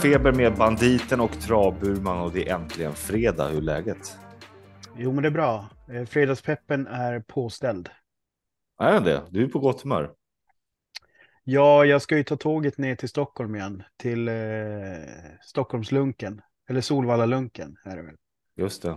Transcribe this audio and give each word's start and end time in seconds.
Travfeber 0.00 0.32
med 0.32 0.56
Banditen 0.56 1.20
och 1.20 1.40
Travburman 1.40 2.20
och 2.20 2.32
det 2.32 2.48
är 2.48 2.54
äntligen 2.54 2.94
fredag. 2.94 3.48
Hur 3.48 3.58
är 3.58 3.62
läget? 3.62 4.18
Jo, 4.96 5.12
men 5.12 5.22
det 5.22 5.28
är 5.28 5.32
bra. 5.32 5.68
Eh, 5.92 6.04
Fredagspeppen 6.04 6.86
är 6.86 7.20
påställd. 7.20 7.88
Är 8.82 8.92
den 8.92 9.04
det? 9.04 9.22
Du 9.30 9.44
är 9.44 9.48
på 9.48 9.58
gott 9.58 9.82
humör. 9.82 10.12
Ja, 11.44 11.84
jag 11.84 12.02
ska 12.02 12.16
ju 12.16 12.24
ta 12.24 12.36
tåget 12.36 12.78
ner 12.78 12.96
till 12.96 13.08
Stockholm 13.08 13.54
igen. 13.54 13.82
Till 13.96 14.28
eh, 14.28 14.34
Stockholmslunken. 15.42 16.42
Eller 16.70 16.80
Solvallalunken 16.80 17.76
är 17.84 17.96
det 17.96 18.02
väl. 18.02 18.16
Just 18.56 18.82
det. 18.82 18.96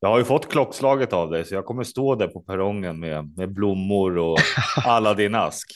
Jag 0.00 0.08
har 0.08 0.18
ju 0.18 0.24
fått 0.24 0.50
klockslaget 0.50 1.12
av 1.12 1.30
dig 1.30 1.44
så 1.44 1.54
jag 1.54 1.64
kommer 1.64 1.84
stå 1.84 2.14
där 2.14 2.28
på 2.28 2.40
perrongen 2.40 3.00
med, 3.00 3.36
med 3.36 3.52
blommor 3.52 4.18
och 4.18 4.38
alla 4.84 5.14
din 5.14 5.34
ask. 5.34 5.68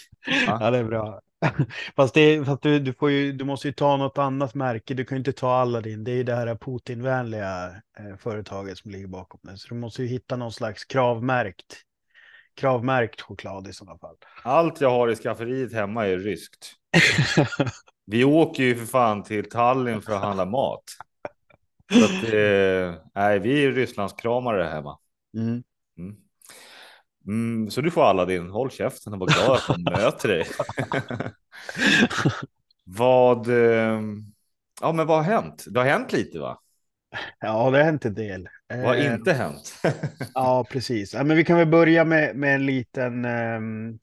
Ja. 0.47 0.59
ja, 0.61 0.71
det 0.71 0.79
är 0.79 0.85
bra. 0.85 1.21
Fast, 1.97 2.15
det, 2.15 2.45
fast 2.45 2.63
du, 2.63 2.79
du, 2.79 3.11
ju, 3.11 3.33
du 3.33 3.45
måste 3.45 3.69
ju 3.69 3.73
ta 3.73 3.97
något 3.97 4.19
annat 4.19 4.55
märke. 4.55 4.95
Du 4.95 5.05
kan 5.05 5.17
ju 5.17 5.19
inte 5.19 5.33
ta 5.33 5.55
Aladdin. 5.55 6.05
Det 6.05 6.11
är 6.11 6.17
ju 6.17 6.23
det 6.23 6.35
här 6.35 6.55
Putin-vänliga 6.55 7.67
eh, 7.99 8.17
företaget 8.19 8.79
som 8.79 8.91
ligger 8.91 9.07
bakom 9.07 9.41
det. 9.43 9.59
Så 9.59 9.69
du 9.69 9.75
måste 9.75 10.03
ju 10.03 10.09
hitta 10.09 10.37
någon 10.37 10.53
slags 10.53 10.85
kravmärkt, 10.85 11.77
kravmärkt 12.57 13.21
choklad 13.21 13.69
i 13.69 13.73
sådana 13.73 13.99
fall. 13.99 14.17
Allt 14.43 14.81
jag 14.81 14.91
har 14.91 15.09
i 15.09 15.17
skafferiet 15.17 15.73
hemma 15.73 16.07
är 16.07 16.19
ryskt. 16.19 16.73
Vi 18.07 18.25
åker 18.25 18.63
ju 18.63 18.77
för 18.77 18.87
fan 18.87 19.23
till 19.23 19.51
Tallinn 19.51 20.03
för 20.03 20.13
att 20.13 20.23
handla 20.23 20.45
mat. 20.45 20.85
Så 21.93 22.05
att, 22.05 22.25
eh, 22.25 22.95
nej, 23.15 23.39
vi 23.39 23.65
är 23.65 23.73
Rysslandskramare 23.73 24.65
hemma. 24.65 24.99
Mm. 25.37 25.63
Mm. 27.27 27.71
Så 27.71 27.81
du 27.81 27.91
får 27.91 28.05
alla 28.05 28.25
din. 28.25 28.51
Håll 28.51 28.71
käften 28.71 29.13
och 29.13 29.19
var 29.19 29.27
glad 29.27 29.57
att 29.57 29.67
de 29.67 29.83
möter 29.83 30.29
dig. 30.29 30.47
vad, 32.85 33.49
eh, 33.49 34.01
ja, 34.81 34.93
men 34.93 35.07
vad 35.07 35.17
har 35.17 35.23
hänt? 35.23 35.65
Det 35.67 35.81
har 35.81 35.87
hänt 35.87 36.13
lite 36.13 36.39
va? 36.39 36.59
Ja, 37.41 37.71
det 37.71 37.79
har 37.79 37.85
hänt 37.85 38.05
en 38.05 38.15
del. 38.15 38.49
Vad 38.69 38.79
har 38.79 39.15
inte 39.15 39.33
hänt? 39.33 39.75
ja, 40.35 40.65
precis. 40.71 41.15
Ja, 41.15 41.25
men 41.25 41.37
vi 41.37 41.45
kan 41.45 41.59
väl 41.59 41.67
börja 41.69 42.05
med, 42.05 42.37
med 42.37 42.55
en 42.55 42.67
liten 42.67 43.25
um, 43.25 43.99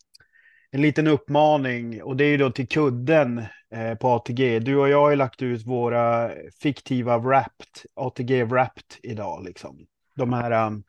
en 0.72 0.82
liten 0.82 1.08
uppmaning 1.08 2.04
och 2.04 2.18
det 2.18 2.24
är 2.24 2.30
ju 2.30 2.38
då 2.38 2.52
till 2.52 2.68
kudden 2.68 3.46
eh, 3.74 3.96
på 3.96 4.10
ATG. 4.10 4.60
Du 4.60 4.78
och 4.78 4.90
jag 4.90 5.02
har 5.02 5.10
ju 5.10 5.16
lagt 5.16 5.42
ut 5.42 5.66
våra 5.66 6.32
fiktiva 6.62 7.18
wrapped, 7.18 7.68
ATG 7.96 8.44
wrapped 8.44 8.98
idag 9.04 9.44
liksom. 9.44 9.86
De 10.16 10.34
här 10.34 10.68
um, 10.68 10.84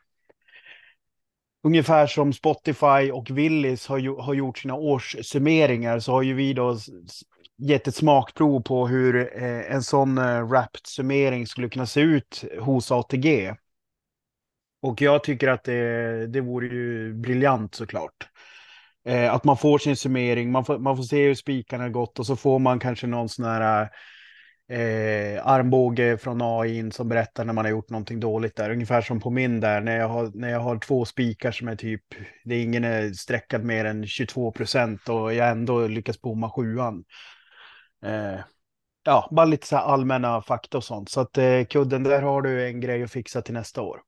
ungefär 1.63 2.07
som 2.07 2.33
Spotify 2.33 3.11
och 3.13 3.31
Willys 3.31 3.87
har, 3.87 4.23
har 4.23 4.35
gjort 4.35 4.59
sina 4.59 4.75
årssummeringar 4.75 5.99
så 5.99 6.13
har 6.13 6.23
ju 6.23 6.35
vi 6.35 6.53
då 6.53 6.79
gett 7.59 7.89
ett 7.89 7.95
smakprov 7.95 8.61
på 8.61 8.89
hur 8.89 9.43
eh, 9.43 9.75
en 9.75 9.83
sån 9.83 10.19
eh, 10.19 10.49
wrapped 10.49 10.87
summering 10.87 11.47
skulle 11.47 11.69
kunna 11.69 11.87
se 11.87 12.01
ut 12.01 12.45
hos 12.61 12.93
ATG. 12.93 13.55
Och 14.83 15.03
jag 15.03 15.25
tycker 15.25 15.49
att 15.49 15.65
det, 15.65 16.27
det 16.27 16.41
vore 16.41 16.67
ju 16.67 17.15
briljant 17.15 17.75
såklart. 17.75 18.29
Eh, 19.05 19.35
att 19.35 19.45
man 19.45 19.57
får 19.57 19.79
sin 19.79 19.97
summering, 19.97 20.53
man 20.53 20.65
får, 20.65 20.79
man 20.79 20.97
får 20.97 21.05
se 21.05 21.27
hur 21.27 21.35
spikarna 21.35 21.85
har 21.85 21.91
gått 21.91 22.19
och 22.19 22.27
så 22.27 22.37
får 22.37 22.59
man 22.59 22.79
kanske 22.79 23.07
någon 23.07 23.29
sån 23.29 23.45
här 23.45 23.83
eh, 23.83 23.89
eh, 24.73 25.47
armbåge 25.47 26.19
från 26.19 26.43
AI 26.43 26.91
som 26.91 27.09
berättar 27.09 27.45
när 27.45 27.53
man 27.53 27.65
har 27.65 27.71
gjort 27.71 27.91
någonting 27.91 28.21
dåligt 28.21 28.57
där. 28.57 28.71
Ungefär 28.71 29.03
som 29.03 29.21
på 29.21 29.31
min 29.31 29.61
där 29.61 29.81
när 29.81 29.97
jag 29.97 30.09
har, 30.09 30.31
när 30.35 30.49
jag 30.49 30.61
har 30.61 30.79
två 30.79 31.05
spikar 31.05 31.53
som 31.53 31.69
är 31.69 31.77
typ, 31.77 32.03
det 32.45 32.55
är 32.55 32.63
ingen 32.63 32.85
är 32.85 33.13
sträckad 33.13 33.65
mer 33.65 33.85
än 33.85 34.07
22 34.07 34.53
procent 34.53 35.09
och 35.09 35.35
jag 35.35 35.51
ändå 35.51 35.87
lyckas 35.87 36.21
bomma 36.21 36.51
sjuan. 36.51 37.05
Eh, 38.05 38.41
ja, 39.05 39.29
bara 39.31 39.47
lite 39.47 39.67
så 39.67 39.77
här 39.77 39.83
allmänna 39.83 40.43
fakta 40.43 40.77
och 40.77 40.85
sånt. 40.85 41.09
Så 41.09 41.21
att 41.21 41.39
eh, 41.39 41.65
kudden, 41.65 42.03
där 42.03 42.23
har 42.23 42.43
du 42.43 42.67
en 42.67 42.81
grej 42.81 43.03
att 43.03 43.13
fixa 43.13 43.43
till 43.43 43.55
nästa 43.55 43.83
år. 43.83 44.01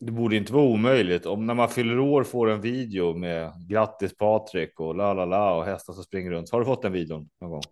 Det 0.00 0.12
borde 0.12 0.36
inte 0.36 0.52
vara 0.52 0.64
omöjligt 0.64 1.26
om 1.26 1.46
när 1.46 1.54
man 1.54 1.68
fyller 1.68 1.98
år 1.98 2.24
får 2.24 2.50
en 2.50 2.60
video 2.60 3.14
med 3.14 3.52
grattis 3.68 4.16
Patrik 4.16 4.80
och 4.80 4.94
la 4.94 5.12
la 5.12 5.24
la 5.24 5.54
och 5.54 5.64
hästar 5.64 5.92
som 5.92 6.02
springer 6.02 6.30
runt. 6.30 6.50
Har 6.50 6.60
du 6.60 6.66
fått 6.66 6.82
den 6.82 6.92
videon 6.92 7.28
någon 7.40 7.50
gång? 7.50 7.62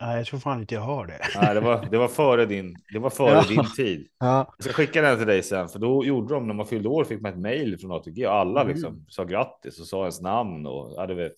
Nej, 0.00 0.16
jag 0.16 0.26
tror 0.26 0.40
fan 0.40 0.60
inte 0.60 0.74
jag 0.74 0.82
har 0.82 1.06
det. 1.06 1.18
Nej, 1.40 1.54
det 1.54 1.60
var, 1.60 1.88
det 1.90 1.98
var 1.98 2.08
före 2.08 2.46
din, 2.46 2.76
det 2.92 2.98
var 2.98 3.10
före 3.10 3.30
ja. 3.30 3.44
din 3.48 3.64
tid. 3.76 4.08
Ja. 4.18 4.54
Jag 4.58 4.64
ska 4.64 4.72
skicka 4.72 5.02
den 5.02 5.18
till 5.18 5.26
dig 5.26 5.42
sen, 5.42 5.68
för 5.68 5.78
då 5.78 6.04
gjorde 6.04 6.34
de 6.34 6.46
när 6.46 6.54
man 6.54 6.66
fyllde 6.66 6.88
år 6.88 7.04
fick 7.04 7.20
man 7.20 7.32
ett 7.32 7.38
mejl 7.38 7.78
från 7.78 7.92
ATG 7.92 8.26
och 8.26 8.34
alla 8.34 8.60
mm. 8.60 8.72
liksom 8.72 9.04
sa 9.08 9.24
grattis 9.24 9.80
och 9.80 9.86
sa 9.86 10.00
ens 10.00 10.20
namn 10.20 10.66
och 10.66 10.92
ja, 10.96 11.06
du 11.06 11.14
vet. 11.14 11.34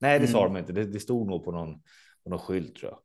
Nej, 0.00 0.18
det 0.18 0.24
mm. 0.24 0.32
sa 0.32 0.44
de 0.44 0.56
inte. 0.56 0.72
Det, 0.72 0.84
det, 0.84 1.00
stod 1.00 1.28
nog 1.28 1.44
på 1.44 1.52
någon, 1.52 1.74
på 2.24 2.30
någon 2.30 2.38
skylt 2.38 2.76
tror 2.76 2.92
jag. 2.92 2.98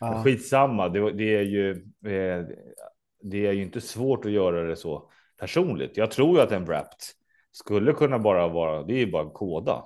Ja. 0.00 0.22
skitsamma, 0.22 0.88
det, 0.88 1.12
det 1.12 1.34
är 1.34 1.42
ju. 1.42 1.70
Eh, 2.06 2.46
det 3.22 3.46
är 3.46 3.52
ju 3.52 3.62
inte 3.62 3.80
svårt 3.80 4.24
att 4.24 4.32
göra 4.32 4.62
det 4.62 4.76
så 4.76 5.10
personligt. 5.40 5.96
Jag 5.96 6.10
tror 6.10 6.36
ju 6.36 6.42
att 6.42 6.52
en 6.52 6.64
wrapped 6.64 6.98
skulle 7.52 7.92
kunna 7.92 8.18
bara 8.18 8.48
vara. 8.48 8.82
Det 8.82 8.94
är 8.94 8.98
ju 8.98 9.10
bara 9.10 9.22
en 9.22 9.30
koda 9.30 9.84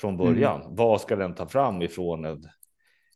från 0.00 0.16
början. 0.16 0.62
Mm. 0.62 0.74
Vad 0.74 1.00
ska 1.00 1.16
den 1.16 1.34
ta 1.34 1.46
fram 1.46 1.82
ifrån 1.82 2.24
ett 2.24 2.38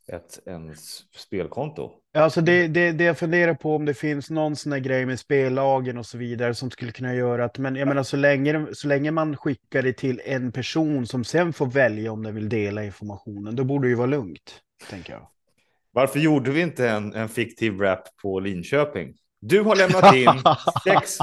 ett 0.07 0.39
ens 0.45 1.13
spelkonto. 1.15 1.91
Alltså 2.13 2.41
det, 2.41 2.67
det, 2.67 2.91
det 2.91 3.03
jag 3.03 3.17
funderar 3.17 3.53
på 3.53 3.75
om 3.75 3.85
det 3.85 3.93
finns 3.93 4.29
någon 4.29 4.55
sån 4.55 4.71
här 4.71 4.79
grej 4.79 5.05
med 5.05 5.19
spellagen 5.19 5.97
och 5.97 6.05
så 6.05 6.17
vidare 6.17 6.55
som 6.55 6.71
skulle 6.71 6.91
kunna 6.91 7.15
göra 7.15 7.45
att, 7.45 7.57
men 7.57 7.75
jag 7.75 7.87
menar 7.87 8.03
så 8.03 8.17
länge, 8.17 8.65
så 8.73 8.87
länge 8.87 9.11
man 9.11 9.37
skickar 9.37 9.81
det 9.81 9.93
till 9.93 10.21
en 10.25 10.51
person 10.51 11.07
som 11.07 11.23
sen 11.23 11.53
får 11.53 11.65
välja 11.65 12.11
om 12.11 12.23
den 12.23 12.35
vill 12.35 12.49
dela 12.49 12.83
informationen, 12.83 13.55
då 13.55 13.63
borde 13.63 13.87
det 13.87 13.89
ju 13.89 13.95
vara 13.95 14.07
lugnt, 14.07 14.61
tänker 14.89 15.13
jag. 15.13 15.27
Varför 15.91 16.19
gjorde 16.19 16.51
vi 16.51 16.61
inte 16.61 16.89
en, 16.89 17.13
en 17.13 17.29
fiktiv 17.29 17.79
rap 17.79 18.17
på 18.21 18.39
Linköping? 18.39 19.13
Du 19.47 19.61
har 19.61 19.75
lämnat 19.75 20.15
in 20.15 20.29
6 20.83 21.17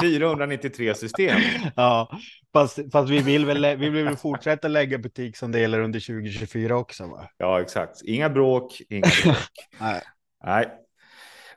493 0.00 0.94
system. 0.94 1.40
Ja, 1.76 2.10
fast, 2.52 2.78
fast 2.92 3.10
vi, 3.10 3.18
vill 3.18 3.46
väl, 3.46 3.76
vi 3.76 3.88
vill 3.90 4.04
väl 4.04 4.16
fortsätta 4.16 4.68
lägga 4.68 4.98
butiksandelar 4.98 5.80
under 5.80 6.00
2024 6.00 6.76
också. 6.76 7.06
Va? 7.06 7.28
Ja, 7.36 7.60
exakt. 7.60 8.02
Inga 8.04 8.30
bråk, 8.30 8.82
inga 8.88 9.06
bråk. 9.24 9.36
Nej. 9.80 10.02
Nej. 10.44 10.68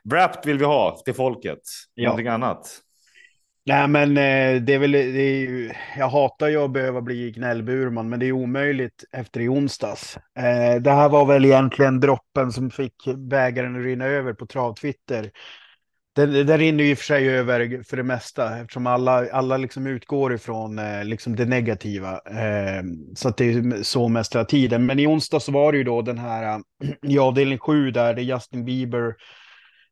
Wrapped 0.04 0.46
vill 0.46 0.58
vi 0.58 0.64
ha 0.64 1.02
till 1.04 1.14
folket. 1.14 1.60
Ja. 1.94 2.08
Någonting 2.08 2.28
annat? 2.28 2.78
Nej, 3.66 3.88
men 3.88 4.10
eh, 4.10 4.62
det 4.62 4.74
är 4.74 4.78
väl, 4.78 4.92
det 4.92 5.22
är 5.22 5.40
ju, 5.40 5.72
jag 5.98 6.08
hatar 6.08 6.48
ju 6.48 6.64
att 6.64 6.70
behöva 6.70 7.00
bli 7.00 7.30
gnällburman, 7.30 8.08
men 8.08 8.20
det 8.20 8.26
är 8.26 8.32
omöjligt 8.32 9.04
efter 9.12 9.40
i 9.40 9.48
onsdags. 9.48 10.16
Eh, 10.16 10.82
det 10.82 10.90
här 10.90 11.08
var 11.08 11.26
väl 11.26 11.44
egentligen 11.44 12.00
droppen 12.00 12.52
som 12.52 12.70
fick 12.70 12.94
bägaren 13.16 13.76
att 13.76 13.84
rinna 13.84 14.04
över 14.04 14.32
på 14.32 14.46
travtwitter. 14.46 15.30
Det, 16.14 16.44
den 16.44 16.58
rinner 16.58 16.84
ju 16.84 16.96
för 16.96 17.04
sig 17.04 17.28
över 17.28 17.82
för 17.82 17.96
det 17.96 18.02
mesta 18.02 18.58
eftersom 18.58 18.86
alla, 18.86 19.30
alla 19.30 19.56
liksom 19.56 19.86
utgår 19.86 20.34
ifrån 20.34 20.78
eh, 20.78 21.04
liksom 21.04 21.36
det 21.36 21.44
negativa. 21.44 22.12
Eh, 22.12 22.82
så 23.14 23.28
att 23.28 23.36
det 23.36 23.44
är 23.44 23.82
så 23.82 24.08
mest 24.08 24.34
hela 24.34 24.44
tiden. 24.44 24.86
Men 24.86 24.98
i 24.98 25.06
onsdag 25.06 25.40
så 25.40 25.52
var 25.52 25.72
det 25.72 25.78
ju 25.78 25.84
då 25.84 26.02
den 26.02 26.18
här 26.18 26.62
i 27.02 27.18
avdelning 27.18 27.58
sju 27.58 27.90
där 27.90 28.14
det 28.14 28.20
är 28.20 28.24
Justin 28.24 28.64
Bieber 28.64 29.14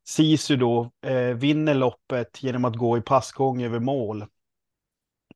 Sisu 0.07 0.55
då 0.55 0.91
eh, 1.05 1.35
vinner 1.35 1.73
loppet 1.73 2.43
genom 2.43 2.65
att 2.65 2.75
gå 2.75 2.97
i 2.97 3.01
passgång 3.01 3.63
över 3.63 3.79
mål. 3.79 4.25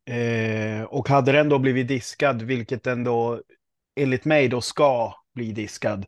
Eh, 0.09 0.83
och 0.83 1.09
hade 1.09 1.31
den 1.31 1.49
då 1.49 1.59
blivit 1.59 1.87
diskad, 1.87 2.41
vilket 2.41 2.83
den 2.83 3.03
då 3.03 3.41
enligt 3.95 4.25
mig 4.25 4.47
då 4.47 4.61
ska 4.61 5.13
bli 5.33 5.51
diskad, 5.51 6.05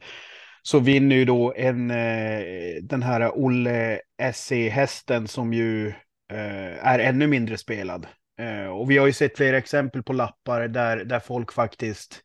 så 0.68 0.80
vinner 0.80 1.16
ju 1.16 1.26
då 1.26 1.54
en, 1.56 1.92
eh, 1.92 2.76
den 2.82 3.04
här 3.04 3.32
Olle 3.36 4.00
SE-hästen 4.34 5.28
som 5.28 5.54
ju 5.54 5.88
eh, 6.32 6.88
är 6.88 7.00
ännu 7.00 7.28
mindre 7.28 7.58
spelad. 7.58 8.08
Eh, 8.40 8.68
och 8.68 8.92
vi 8.92 8.98
har 8.98 9.08
ju 9.08 9.14
sett 9.14 9.38
flera 9.38 9.58
exempel 9.58 10.04
på 10.04 10.14
lappar 10.14 10.68
där, 10.68 10.98
där 10.98 11.20
folk 11.20 11.54
faktiskt, 11.54 12.22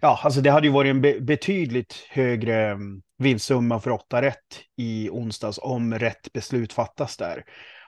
ja, 0.00 0.20
alltså 0.24 0.40
det 0.40 0.50
hade 0.50 0.66
ju 0.66 0.72
varit 0.72 0.90
en 0.90 1.00
be 1.00 1.20
betydligt 1.20 2.06
högre 2.10 2.70
mm, 2.70 3.02
vinstsumma 3.18 3.80
för 3.80 3.90
åtta 3.90 4.22
rätt 4.22 4.60
i 4.76 5.08
onsdags 5.10 5.58
om 5.62 5.94
rätt 5.94 6.32
beslut 6.32 6.72
fattas 6.72 7.16
där. 7.16 7.44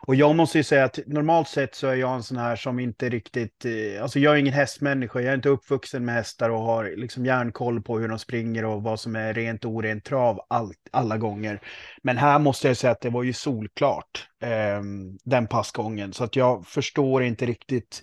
Och 0.06 0.14
jag 0.14 0.37
måste 0.37 0.58
ju 0.58 0.64
säga 0.64 0.84
att 0.84 0.99
normalt 1.06 1.49
sett 1.49 1.75
så 1.75 1.87
är 1.87 1.94
jag 1.94 2.14
en 2.14 2.22
sån 2.22 2.37
här 2.37 2.56
som 2.56 2.78
inte 2.78 3.08
riktigt, 3.08 3.64
eh, 3.64 4.02
alltså 4.02 4.19
jag 4.19 4.34
är 4.34 4.38
ingen 4.38 4.54
hästmänniska, 4.54 5.20
jag 5.20 5.31
är 5.31 5.34
inte 5.34 5.49
uppvuxen 5.49 6.04
med 6.04 6.14
hästar 6.14 6.50
och 6.50 6.60
har 6.60 6.93
liksom 6.96 7.26
järnkoll 7.26 7.82
på 7.82 7.99
hur 7.99 8.08
de 8.08 8.19
springer 8.19 8.64
och 8.64 8.82
vad 8.82 9.00
som 9.00 9.16
är 9.16 9.34
rent 9.34 9.64
och 9.64 9.70
orent 9.70 10.04
trav 10.04 10.40
all, 10.49 10.72
alla 10.93 11.19
gånger. 11.19 11.60
Men 12.02 12.16
här 12.19 12.38
måste 12.38 12.69
jag 12.69 12.76
säga 12.76 12.90
att 12.90 13.00
det 13.00 13.10
var 13.10 13.22
ju 13.22 13.32
solklart, 13.32 14.28
eh, 14.43 14.82
den 15.25 15.46
passgången, 15.46 16.12
så 16.12 16.25
att 16.25 16.37
jag 16.37 16.66
förstår 16.66 17.22
inte 17.22 17.46
riktigt 17.46 18.02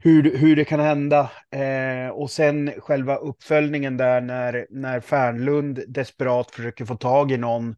hur, 0.00 0.36
hur 0.36 0.56
det 0.56 0.64
kan 0.64 0.80
hända. 0.80 1.30
Eh, 1.50 2.10
och 2.10 2.30
sen 2.30 2.72
själva 2.78 3.16
uppföljningen 3.16 3.96
där 3.96 4.20
när, 4.20 4.66
när 4.70 5.00
Fernlund 5.00 5.80
desperat 5.88 6.50
försöker 6.50 6.84
få 6.84 6.94
tag 6.94 7.32
i 7.32 7.36
någon 7.36 7.74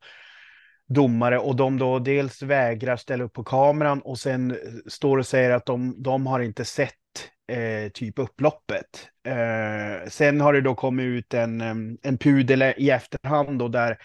domare 0.88 1.38
och 1.38 1.56
de 1.56 1.79
då 1.79 1.99
dels 1.99 2.43
vägrar 2.43 2.96
ställa 2.96 3.25
upp 3.25 3.32
på 3.32 3.44
kameran 3.44 4.00
och 4.00 4.19
sen 4.19 4.50
eh, 4.50 4.56
står 4.87 5.19
och 5.19 5.26
säger 5.26 5.50
att 5.50 5.67
de, 5.67 6.02
de 6.02 6.26
har 6.26 6.40
inte 6.40 6.64
sett 6.64 6.94
eh, 7.52 7.90
typ 7.93 8.19
upploppet. 8.19 9.08
Eh, 9.26 10.08
sen 10.08 10.40
har 10.40 10.52
det 10.52 10.61
då 10.61 10.75
kommit 10.75 11.05
ut 11.05 11.35
en, 11.35 11.61
en 12.02 12.19
pudel 12.19 12.62
i 12.62 12.90
efterhand 12.90 13.58
då 13.58 13.69
där, 13.69 13.99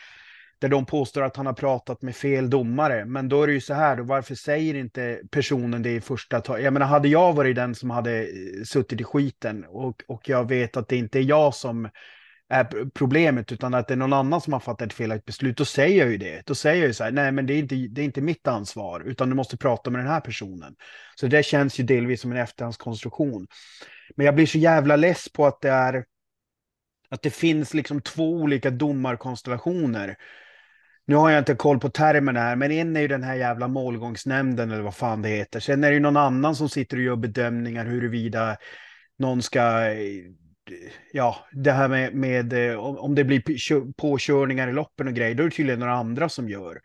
där 0.59 0.69
de 0.69 0.85
påstår 0.85 1.21
att 1.21 1.37
han 1.37 1.45
har 1.45 1.53
pratat 1.53 2.01
med 2.01 2.15
fel 2.15 2.49
domare. 2.49 3.05
Men 3.05 3.29
då 3.29 3.43
är 3.43 3.47
det 3.47 3.53
ju 3.53 3.61
så 3.61 3.73
här, 3.73 3.95
då, 3.95 4.03
varför 4.03 4.35
säger 4.35 4.75
inte 4.75 5.19
personen 5.31 5.83
det 5.83 5.91
i 5.91 6.01
första 6.01 6.41
taget? 6.41 6.63
Jag 6.63 6.73
menar, 6.73 6.87
hade 6.87 7.07
jag 7.07 7.33
varit 7.33 7.55
den 7.55 7.75
som 7.75 7.89
hade 7.89 8.21
eh, 8.21 8.27
suttit 8.65 9.01
i 9.01 9.03
skiten 9.03 9.65
och, 9.67 10.03
och 10.07 10.29
jag 10.29 10.49
vet 10.49 10.77
att 10.77 10.87
det 10.87 10.97
inte 10.97 11.19
är 11.19 11.23
jag 11.23 11.53
som 11.53 11.89
är 12.53 12.89
problemet, 12.89 13.51
utan 13.51 13.73
att 13.73 13.87
det 13.87 13.93
är 13.93 13.97
någon 13.97 14.13
annan 14.13 14.41
som 14.41 14.53
har 14.53 14.59
fattat 14.59 14.87
ett 14.87 14.93
felaktigt 14.93 15.25
beslut, 15.25 15.57
då 15.57 15.65
säger 15.65 15.99
jag 15.99 16.11
ju 16.11 16.17
det. 16.17 16.45
Då 16.45 16.55
säger 16.55 16.77
jag 16.77 16.87
ju 16.87 16.93
så 16.93 17.03
här, 17.03 17.11
nej 17.11 17.31
men 17.31 17.45
det 17.45 17.53
är 17.53 17.59
inte, 17.59 17.75
det 17.75 18.01
är 18.01 18.05
inte 18.05 18.21
mitt 18.21 18.47
ansvar, 18.47 19.03
utan 19.05 19.29
du 19.29 19.35
måste 19.35 19.57
prata 19.57 19.89
med 19.89 20.01
den 20.01 20.07
här 20.07 20.21
personen. 20.21 20.75
Så 21.15 21.27
det 21.27 21.45
känns 21.45 21.79
ju 21.79 21.83
delvis 21.83 22.21
som 22.21 22.31
en 22.31 22.37
efterhandskonstruktion. 22.37 23.47
Men 24.15 24.25
jag 24.25 24.35
blir 24.35 24.45
så 24.45 24.57
jävla 24.57 24.95
less 24.95 25.29
på 25.29 25.45
att 25.45 25.61
det 25.61 25.69
är 25.69 26.05
att 27.09 27.21
det 27.21 27.29
finns 27.29 27.73
liksom 27.73 28.01
två 28.01 28.33
olika 28.33 28.69
domarkonstellationer. 28.69 30.15
Nu 31.05 31.15
har 31.15 31.29
jag 31.29 31.39
inte 31.39 31.55
koll 31.55 31.79
på 31.79 31.89
termerna 31.89 32.39
här, 32.39 32.55
men 32.55 32.71
en 32.71 32.95
är 32.95 33.01
ju 33.01 33.07
den 33.07 33.23
här 33.23 33.35
jävla 33.35 33.67
målgångsnämnden 33.67 34.71
eller 34.71 34.83
vad 34.83 34.95
fan 34.95 35.21
det 35.21 35.29
heter. 35.29 35.59
Sen 35.59 35.83
är 35.83 35.87
det 35.87 35.93
ju 35.93 35.99
någon 35.99 36.17
annan 36.17 36.55
som 36.55 36.69
sitter 36.69 36.97
och 36.97 37.03
gör 37.03 37.15
bedömningar 37.15 37.85
huruvida 37.85 38.57
någon 39.19 39.41
ska 39.41 39.91
eh, 39.91 40.23
ja, 41.11 41.45
det 41.51 41.71
här 41.71 41.87
med, 41.87 42.13
med 42.13 42.53
eh, 42.53 42.77
om 42.77 43.15
det 43.15 43.23
blir 43.23 43.93
påkörningar 43.93 44.67
i 44.67 44.73
loppen 44.73 45.07
och 45.07 45.13
grejer, 45.13 45.35
då 45.35 45.43
är 45.43 45.49
det 45.49 45.55
tydligen 45.55 45.79
några 45.79 45.93
andra 45.93 46.29
som 46.29 46.49
gör. 46.49 46.81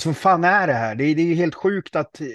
Så 0.00 0.08
vad 0.08 0.16
fan 0.16 0.44
är 0.44 0.66
det 0.66 0.72
här? 0.72 0.94
Det 0.94 1.04
är, 1.04 1.14
det 1.14 1.22
är 1.22 1.34
helt 1.34 1.54
sjukt 1.54 1.96
att 1.96 2.20
eh, 2.20 2.26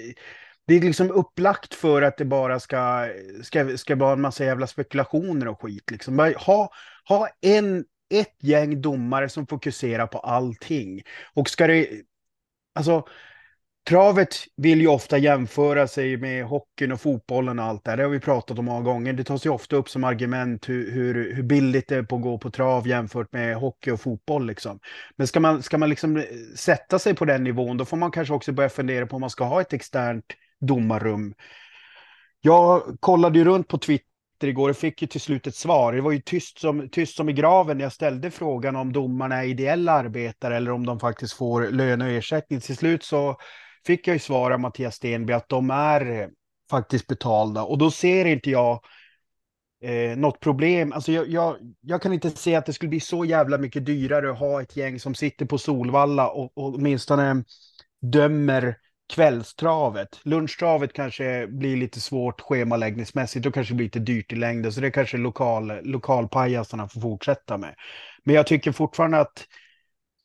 det 0.66 0.74
är 0.74 0.80
liksom 0.80 1.10
upplagt 1.10 1.74
för 1.74 2.02
att 2.02 2.16
det 2.16 2.24
bara 2.24 2.60
ska, 2.60 3.08
ska, 3.42 3.76
ska 3.76 3.96
vara 3.96 4.12
en 4.12 4.20
massa 4.20 4.44
jävla 4.44 4.66
spekulationer 4.66 5.48
och 5.48 5.62
skit. 5.62 5.90
Liksom. 5.90 6.18
Ha, 6.18 6.70
ha 7.08 7.28
en, 7.40 7.84
ett 8.10 8.36
gäng 8.42 8.80
domare 8.80 9.28
som 9.28 9.46
fokuserar 9.46 10.06
på 10.06 10.18
allting. 10.18 11.02
Och 11.34 11.48
ska 11.48 11.66
det, 11.66 11.88
alltså, 12.74 13.04
Travet 13.88 14.36
vill 14.56 14.80
ju 14.80 14.86
ofta 14.86 15.18
jämföra 15.18 15.88
sig 15.88 16.16
med 16.16 16.44
hockeyn 16.44 16.92
och 16.92 17.00
fotbollen 17.00 17.58
och 17.58 17.64
allt 17.64 17.84
det 17.84 17.96
Det 17.96 18.02
har 18.02 18.10
vi 18.10 18.20
pratat 18.20 18.58
om 18.58 18.64
många 18.64 18.80
gånger. 18.80 19.12
Det 19.12 19.24
tas 19.24 19.46
ju 19.46 19.50
ofta 19.50 19.76
upp 19.76 19.88
som 19.88 20.04
argument 20.04 20.68
hur, 20.68 20.92
hur, 20.92 21.34
hur 21.34 21.42
billigt 21.42 21.88
det 21.88 21.96
är 21.96 22.02
på 22.02 22.16
att 22.16 22.22
gå 22.22 22.38
på 22.38 22.50
trav 22.50 22.88
jämfört 22.88 23.32
med 23.32 23.56
hockey 23.56 23.90
och 23.90 24.00
fotboll. 24.00 24.46
Liksom. 24.46 24.80
Men 25.16 25.26
ska 25.26 25.40
man, 25.40 25.62
ska 25.62 25.78
man 25.78 25.88
liksom 25.88 26.16
eh, 26.16 26.22
sätta 26.56 26.98
sig 26.98 27.14
på 27.14 27.24
den 27.24 27.44
nivån, 27.44 27.76
då 27.76 27.84
får 27.84 27.96
man 27.96 28.10
kanske 28.10 28.34
också 28.34 28.52
börja 28.52 28.68
fundera 28.68 29.06
på 29.06 29.16
om 29.16 29.20
man 29.20 29.30
ska 29.30 29.44
ha 29.44 29.60
ett 29.60 29.72
externt 29.72 30.24
domarrum. 30.60 31.34
Jag 32.40 32.82
kollade 33.00 33.38
ju 33.38 33.44
runt 33.44 33.68
på 33.68 33.78
Twitter 33.78 34.48
igår 34.48 34.70
och 34.70 34.76
fick 34.76 35.02
ju 35.02 35.08
till 35.08 35.20
slut 35.20 35.46
ett 35.46 35.56
svar. 35.56 35.92
Det 35.92 36.00
var 36.00 36.12
ju 36.12 36.20
tyst 36.20 36.58
som, 36.58 36.88
tyst 36.88 37.16
som 37.16 37.28
i 37.28 37.32
graven 37.32 37.78
när 37.78 37.84
jag 37.84 37.92
ställde 37.92 38.30
frågan 38.30 38.76
om 38.76 38.92
domarna 38.92 39.36
är 39.36 39.48
ideella 39.48 39.92
arbetare 39.92 40.56
eller 40.56 40.70
om 40.70 40.86
de 40.86 41.00
faktiskt 41.00 41.32
får 41.32 41.70
lön 41.70 42.02
och 42.02 42.08
ersättning. 42.08 42.60
Till 42.60 42.76
slut 42.76 43.04
så 43.04 43.36
fick 43.86 44.08
jag 44.08 44.14
ju 44.14 44.20
svara 44.20 44.58
Mattias 44.58 44.94
Stenby 44.94 45.32
att 45.32 45.48
de 45.48 45.70
är 45.70 46.20
eh, 46.22 46.28
faktiskt 46.70 47.06
betalda 47.06 47.62
och 47.62 47.78
då 47.78 47.90
ser 47.90 48.24
inte 48.24 48.50
jag 48.50 48.80
eh, 49.82 50.16
något 50.16 50.40
problem. 50.40 50.92
Alltså 50.92 51.12
jag, 51.12 51.28
jag, 51.28 51.56
jag, 51.80 52.02
kan 52.02 52.12
inte 52.12 52.30
se 52.30 52.54
att 52.54 52.66
det 52.66 52.72
skulle 52.72 52.88
bli 52.88 53.00
så 53.00 53.24
jävla 53.24 53.58
mycket 53.58 53.86
dyrare 53.86 54.30
att 54.30 54.38
ha 54.38 54.62
ett 54.62 54.76
gäng 54.76 55.00
som 55.00 55.14
sitter 55.14 55.46
på 55.46 55.58
Solvalla 55.58 56.28
och, 56.28 56.58
och 56.58 56.74
åtminstone 56.74 57.44
dömer 58.12 58.76
kvällstravet. 59.12 60.20
Lunchtravet 60.24 60.92
kanske 60.92 61.46
blir 61.46 61.76
lite 61.76 62.00
svårt 62.00 62.40
schemaläggningsmässigt. 62.40 63.44
Då 63.44 63.50
kanske 63.50 63.72
det 63.74 63.76
blir 63.76 63.86
lite 63.86 63.98
dyrt 63.98 64.32
i 64.32 64.36
längden. 64.36 64.72
Så 64.72 64.80
det 64.80 64.90
kanske 64.90 65.16
lokal, 65.16 65.80
lokalpajasarna 65.82 66.88
får 66.88 67.00
fortsätta 67.00 67.58
med. 67.58 67.74
Men 68.24 68.34
jag 68.34 68.46
tycker 68.46 68.72
fortfarande 68.72 69.20
att 69.20 69.46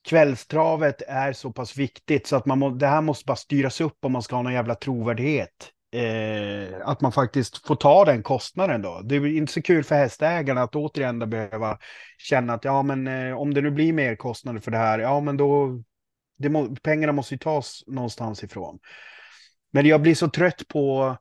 kvällstravet 0.04 1.02
är 1.08 1.34
så 1.34 1.52
pass 1.52 1.78
viktigt 1.78 2.28
så 2.28 2.36
att 2.36 2.46
man 2.46 2.60
må, 2.60 2.70
det 2.70 2.88
här 2.88 3.02
måste 3.02 3.26
bara 3.26 3.36
styras 3.36 3.82
upp 3.82 4.06
om 4.06 4.12
man 4.12 4.22
ska 4.22 4.36
ha 4.36 4.44
någon 4.44 4.54
jävla 4.54 4.76
trovärdighet. 4.76 5.72
Eh, 5.94 6.88
att 6.88 7.02
man 7.02 7.12
faktiskt 7.12 7.68
får 7.68 7.76
ta 7.76 8.06
den 8.06 8.24
kostnaden 8.24 8.82
då. 8.82 9.02
Det 9.04 9.16
är 9.16 9.26
inte 9.26 9.54
så 9.54 9.62
kul 9.62 9.84
för 9.84 9.96
hästägarna 9.96 10.62
att 10.62 10.76
återigen 10.76 11.30
behöva 11.30 11.78
känna 12.18 12.54
att 12.54 12.66
ja, 12.66 12.84
men 12.84 13.08
eh, 13.08 13.38
om 13.38 13.54
det 13.54 13.62
nu 13.62 13.72
blir 13.72 13.94
mer 13.94 14.16
kostnader 14.16 14.60
för 14.60 14.72
det 14.72 14.78
här, 14.78 15.00
ja, 15.00 15.20
men 15.20 15.38
då 15.38 15.82
det 16.38 16.50
må, 16.50 16.76
pengarna 16.76 17.14
måste 17.14 17.34
ju 17.34 17.38
tas 17.38 17.84
någonstans 17.88 18.44
ifrån. 18.44 18.80
Men 19.72 19.86
jag 19.86 20.02
blir 20.02 20.16
så 20.16 20.30
trött 20.30 20.68
på 20.68 21.18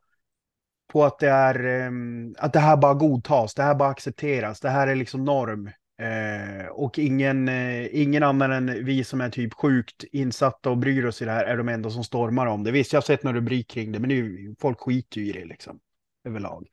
på 0.93 1.05
att 1.05 1.19
det 1.19 1.29
är 1.29 1.65
eh, 1.67 1.91
att 2.39 2.53
det 2.53 2.61
här 2.61 2.77
bara 2.77 2.95
godtas, 2.95 3.55
det 3.55 3.63
här 3.63 3.75
bara 3.75 3.89
accepteras, 3.89 4.61
det 4.61 4.71
här 4.71 4.87
är 4.87 4.95
liksom 4.95 5.25
norm. 5.25 5.71
Eh, 5.99 6.67
och 6.67 6.99
ingen, 6.99 7.49
eh, 7.49 8.03
ingen 8.03 8.23
annan 8.23 8.53
än 8.53 8.85
vi 8.85 9.05
som 9.05 9.21
är 9.21 9.31
typ 9.31 9.55
sjukt 9.55 10.05
insatta 10.13 10.71
och 10.71 10.79
bryr 10.79 11.05
oss 11.05 11.23
i 11.23 11.25
det 11.25 11.31
här 11.31 11.45
är 11.45 11.57
de 11.57 11.69
enda 11.69 11.91
som 11.91 12.05
stormar 12.05 12.47
om 12.47 12.65
det. 12.65 12.71
Visst, 12.71 12.93
jag 12.93 13.01
har 13.01 13.03
sett 13.03 13.23
några 13.23 13.37
rubrik 13.37 13.71
kring 13.71 13.93
det, 13.93 13.99
men 13.99 14.09
nu, 14.09 14.55
folk 14.61 14.81
skiter 14.81 15.21
ju 15.21 15.29
i 15.29 15.33
det 15.33 15.45
liksom 15.45 15.81
överlag. 16.25 16.69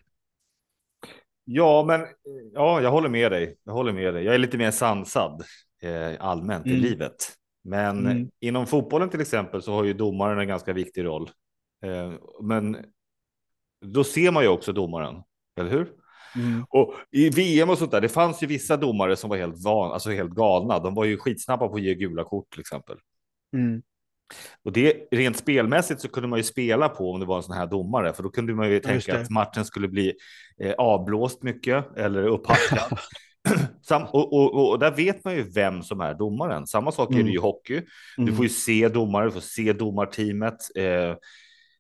Ja, 1.44 1.84
men 1.88 2.06
ja, 2.54 2.82
jag 2.82 2.92
håller 2.92 3.10
med 3.10 3.32
dig. 3.32 3.58
Jag 3.64 3.74
håller 3.74 3.94
med 3.94 4.14
dig. 4.14 4.24
Jag 4.24 4.36
är 4.36 4.40
lite 4.40 4.58
mer 4.58 4.72
sansad 4.72 5.44
eh, 5.82 6.12
allmänt 6.20 6.66
mm. 6.66 6.78
i 6.78 6.80
livet. 6.80 7.16
Men 7.64 8.00
mm. 8.00 8.30
inom 8.40 8.68
fotbollen 8.68 9.10
till 9.10 9.22
exempel 9.22 9.62
så 9.62 9.74
har 9.74 9.84
ju 9.84 9.94
domaren 9.94 10.40
en 10.40 10.48
ganska 10.48 10.74
viktig 10.74 11.06
roll. 11.06 11.30
Eh, 11.86 12.14
men 12.42 12.78
då 13.86 14.04
ser 14.04 14.32
man 14.32 14.44
ju 14.44 14.50
också 14.50 14.74
domaren, 14.74 15.24
eller 15.60 15.70
hur? 15.70 15.94
Mm. 16.36 16.66
Och 16.70 16.94
i 17.12 17.30
VM 17.30 17.70
och 17.70 17.78
sånt 17.78 17.92
där, 17.92 18.02
det 18.02 18.10
fanns 18.10 18.44
ju 18.44 18.48
vissa 18.48 18.78
domare 18.78 19.16
som 19.16 19.30
var 19.30 19.38
helt, 19.38 19.64
van, 19.64 19.92
alltså 19.92 20.10
helt 20.12 20.32
galna. 20.32 20.80
De 20.80 20.96
var 20.96 21.06
ju 21.06 21.18
skitsnabba 21.18 21.68
på 21.68 21.76
att 21.76 21.82
ge 21.82 21.96
gula 21.96 22.24
kort 22.24 22.52
till 22.52 22.60
exempel. 22.60 22.98
Mm. 23.54 23.82
Och 24.66 24.72
det 24.72 25.08
rent 25.12 25.38
spelmässigt 25.38 26.02
så 26.02 26.08
kunde 26.08 26.30
man 26.30 26.40
ju 26.40 26.44
spela 26.44 26.90
på 26.90 27.12
om 27.12 27.20
det 27.20 27.26
var 27.26 27.38
en 27.38 27.44
sån 27.44 27.56
här 27.58 27.68
domare, 27.68 28.14
för 28.14 28.24
då 28.24 28.30
kunde 28.30 28.54
man 28.54 28.70
ju 28.70 28.80
tänka 28.80 29.22
att 29.22 29.30
matchen 29.30 29.66
skulle 29.66 29.88
bli 29.88 30.14
eh, 30.62 30.74
avblåst 30.78 31.44
mycket 31.44 31.98
eller 31.98 32.24
upphackad. 32.24 33.00
Sam, 33.82 34.04
och, 34.04 34.34
och, 34.34 34.70
och, 34.70 34.80
där 34.80 34.92
vet 34.92 35.26
man 35.26 35.36
ju 35.36 35.44
vem 35.44 35.84
som 35.84 36.02
är 36.02 36.14
domaren. 36.14 36.68
Samma 36.68 36.92
sak 36.92 37.10
mm. 37.10 37.20
är 37.20 37.24
det 37.24 37.30
ju 37.30 37.36
i 37.36 37.42
hockey. 37.42 37.82
Du 38.18 38.24
mm. 38.24 38.36
får 38.36 38.46
ju 38.46 38.50
se 38.50 38.88
domare, 38.88 39.26
du 39.26 39.32
får 39.32 39.40
se 39.40 39.74
domarteamet. 39.74 40.58
Eh, 40.76 41.16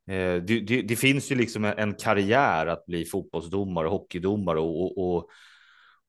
det, 0.10 0.60
det, 0.60 0.82
det, 0.82 0.96
finns 0.96 1.32
ju 1.32 1.36
liksom 1.36 1.64
en 1.64 1.94
karriär 1.94 2.68
att 2.68 2.86
bli 2.86 3.06
fotbollsdomare, 3.06 3.88
hockeydomare 3.88 4.60
och, 4.60 4.98
och, 4.98 5.30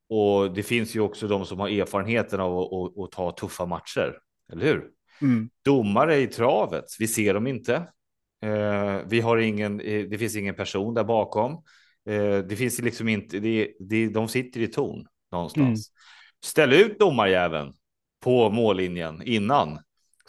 och 0.08 0.54
det 0.54 0.62
finns 0.62 0.96
ju 0.96 1.00
också 1.00 1.28
de 1.28 1.46
som 1.46 1.60
har 1.60 1.68
erfarenheten 1.68 2.40
av 2.40 2.58
att, 2.58 2.98
att, 2.98 3.12
ta 3.12 3.32
tuffa 3.32 3.66
matcher, 3.66 4.18
eller 4.52 4.64
hur? 4.66 4.90
Mm. 5.22 5.50
Domare 5.64 6.16
i 6.16 6.26
travet, 6.26 6.84
vi 6.98 7.08
ser 7.08 7.34
dem 7.34 7.46
inte. 7.46 7.74
Eh, 8.42 8.98
vi 9.06 9.20
har 9.20 9.36
ingen, 9.36 9.80
eh, 9.80 10.04
det 10.04 10.18
finns 10.18 10.36
ingen 10.36 10.54
person 10.54 10.94
där 10.94 11.04
bakom. 11.04 11.62
det 12.48 12.58
finns 12.58 12.78
liksom 12.78 13.08
inte, 13.08 13.38
det, 13.38 13.72
det, 13.80 14.08
de 14.08 14.28
sitter 14.28 14.60
i 14.60 14.66
ton 14.66 15.06
någonstans. 15.32 15.90
Mm. 15.90 15.96
Ställ 16.44 16.72
ut 16.72 16.98
domarjäveln 16.98 17.72
på 18.20 18.50
mållinjen 18.50 19.22
innan 19.22 19.78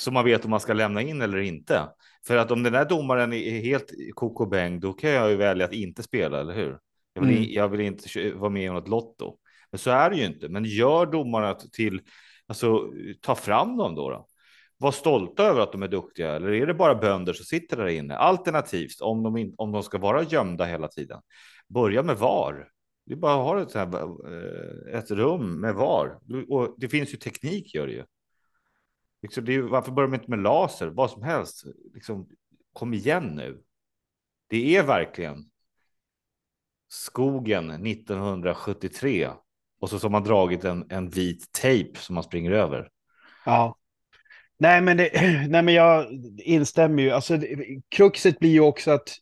så 0.01 0.11
man 0.11 0.25
vet 0.25 0.45
om 0.45 0.51
man 0.51 0.59
ska 0.59 0.73
lämna 0.73 1.01
in 1.01 1.21
eller 1.21 1.37
inte. 1.37 1.89
För 2.27 2.37
att 2.37 2.51
om 2.51 2.63
den 2.63 2.73
där 2.73 2.85
domaren 2.85 3.33
är 3.33 3.59
helt 3.61 3.91
kokobäng, 4.13 4.79
då 4.79 4.93
kan 4.93 5.09
jag 5.09 5.29
ju 5.29 5.35
välja 5.35 5.65
att 5.65 5.73
inte 5.73 6.03
spela, 6.03 6.39
eller 6.39 6.53
hur? 6.53 6.77
Jag 7.13 7.21
vill, 7.21 7.37
mm. 7.37 7.49
jag 7.51 7.69
vill 7.69 7.81
inte 7.81 8.31
vara 8.31 8.49
med 8.49 8.63
i 8.63 8.69
något 8.69 8.87
lotto. 8.87 9.37
Men 9.71 9.79
så 9.79 9.91
är 9.91 10.09
det 10.09 10.15
ju 10.15 10.25
inte. 10.25 10.49
Men 10.49 10.65
gör 10.65 11.05
domarna 11.05 11.53
till, 11.53 12.01
alltså 12.47 12.91
ta 13.21 13.35
fram 13.35 13.77
dem 13.77 13.95
då. 13.95 14.09
då. 14.09 14.27
Var 14.77 14.91
stolta 14.91 15.43
över 15.43 15.61
att 15.61 15.71
de 15.71 15.83
är 15.83 15.87
duktiga 15.87 16.35
eller 16.35 16.51
är 16.51 16.67
det 16.67 16.73
bara 16.73 16.95
bönder 16.95 17.33
som 17.33 17.45
sitter 17.45 17.77
där 17.77 17.87
inne? 17.87 18.15
Alternativt 18.15 19.01
om 19.01 19.23
de, 19.23 19.37
in, 19.37 19.53
om 19.57 19.71
de 19.71 19.83
ska 19.83 19.97
vara 19.97 20.23
gömda 20.23 20.65
hela 20.65 20.87
tiden. 20.87 21.21
Börja 21.67 22.03
med 22.03 22.17
VAR. 22.17 22.67
Det 23.05 23.15
bara 23.15 23.33
att 23.33 23.39
ha 23.39 23.61
ett, 23.61 23.73
här, 23.73 24.03
eh, 24.93 24.99
ett 24.99 25.11
rum 25.11 25.61
med 25.61 25.75
VAR. 25.75 26.19
Och 26.49 26.75
det 26.77 26.89
finns 26.89 27.13
ju 27.13 27.17
teknik 27.17 27.75
gör 27.75 27.87
det 27.87 27.93
ju. 27.93 28.03
Liksom, 29.21 29.45
det 29.45 29.55
är, 29.55 29.61
varför 29.61 29.91
börjar 29.91 30.09
man 30.09 30.19
inte 30.19 30.29
med 30.31 30.39
laser? 30.39 30.87
Vad 30.87 31.11
som 31.11 31.23
helst. 31.23 31.63
Liksom, 31.93 32.29
kom 32.73 32.93
igen 32.93 33.23
nu. 33.23 33.61
Det 34.49 34.75
är 34.77 34.83
verkligen 34.83 35.49
skogen 36.89 37.69
1973 37.69 39.29
och 39.81 39.89
så 39.89 39.97
har 39.97 40.09
man 40.09 40.23
dragit 40.23 40.63
en, 40.63 40.85
en 40.89 41.09
vit 41.09 41.51
tejp 41.51 41.99
som 41.99 42.15
man 42.15 42.23
springer 42.23 42.51
över. 42.51 42.89
Ja. 43.45 43.77
Nej, 44.57 44.81
men, 44.81 44.97
det, 44.97 45.09
nej, 45.49 45.63
men 45.63 45.73
jag 45.73 46.07
instämmer 46.37 47.03
ju. 47.03 47.11
Alltså, 47.11 47.39
kruxet 47.89 48.39
blir 48.39 48.49
ju 48.49 48.59
också 48.59 48.91
att 48.91 49.17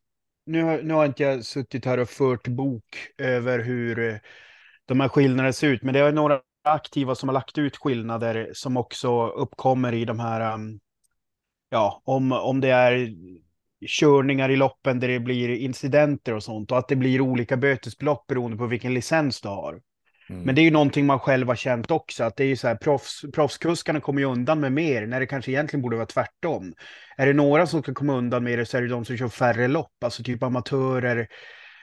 nu, 0.45 0.83
nu 0.83 0.93
har 0.93 1.05
inte 1.05 1.23
jag 1.23 1.45
suttit 1.45 1.85
här 1.85 1.97
och 1.97 2.09
fört 2.09 2.47
bok 2.47 3.07
över 3.17 3.59
hur 3.59 3.99
eh, 3.99 4.15
de 4.85 4.99
här 4.99 5.09
skillnaderna 5.09 5.53
ser 5.53 5.67
ut, 5.67 5.83
men 5.83 5.93
det 5.93 5.99
är 5.99 6.11
några 6.11 6.41
aktiva 6.71 7.15
som 7.15 7.29
har 7.29 7.33
lagt 7.33 7.57
ut 7.57 7.77
skillnader 7.77 8.49
som 8.53 8.77
också 8.77 9.27
uppkommer 9.27 9.93
i 9.93 10.05
de 10.05 10.19
här, 10.19 10.53
um, 10.53 10.79
ja, 11.69 12.01
om, 12.05 12.31
om 12.31 12.61
det 12.61 12.69
är 12.69 13.13
körningar 13.87 14.49
i 14.49 14.55
loppen 14.55 14.99
där 14.99 15.07
det 15.07 15.19
blir 15.19 15.49
incidenter 15.49 16.33
och 16.33 16.43
sånt 16.43 16.71
och 16.71 16.77
att 16.77 16.87
det 16.87 16.95
blir 16.95 17.21
olika 17.21 17.57
bötesbelopp 17.57 18.27
beroende 18.27 18.57
på 18.57 18.65
vilken 18.65 18.93
licens 18.93 19.41
du 19.41 19.47
har. 19.47 19.81
Mm. 20.29 20.41
Men 20.41 20.55
det 20.55 20.61
är 20.61 20.63
ju 20.63 20.71
någonting 20.71 21.05
man 21.05 21.19
själv 21.19 21.47
har 21.47 21.55
känt 21.55 21.91
också, 21.91 22.23
att 22.23 22.35
det 22.35 22.43
är 22.43 22.47
ju 22.47 22.55
så 22.55 22.67
här, 22.67 22.75
proffs, 22.75 23.21
proffskuskarna 23.33 23.99
kommer 23.99 24.21
ju 24.21 24.27
undan 24.27 24.59
med 24.59 24.71
mer, 24.71 25.07
när 25.07 25.19
det 25.19 25.25
kanske 25.25 25.51
egentligen 25.51 25.81
borde 25.81 25.95
vara 25.95 26.05
tvärtom. 26.05 26.73
Är 27.17 27.27
det 27.27 27.33
några 27.33 27.67
som 27.67 27.81
ska 27.81 27.93
komma 27.93 28.13
undan 28.13 28.43
med 28.43 28.59
det 28.59 28.65
så 28.65 28.77
är 28.77 28.81
det 28.81 28.87
de 28.87 29.05
som 29.05 29.17
kör 29.17 29.27
färre 29.27 29.67
lopp, 29.67 30.03
alltså 30.03 30.23
typ 30.23 30.43
amatörer, 30.43 31.27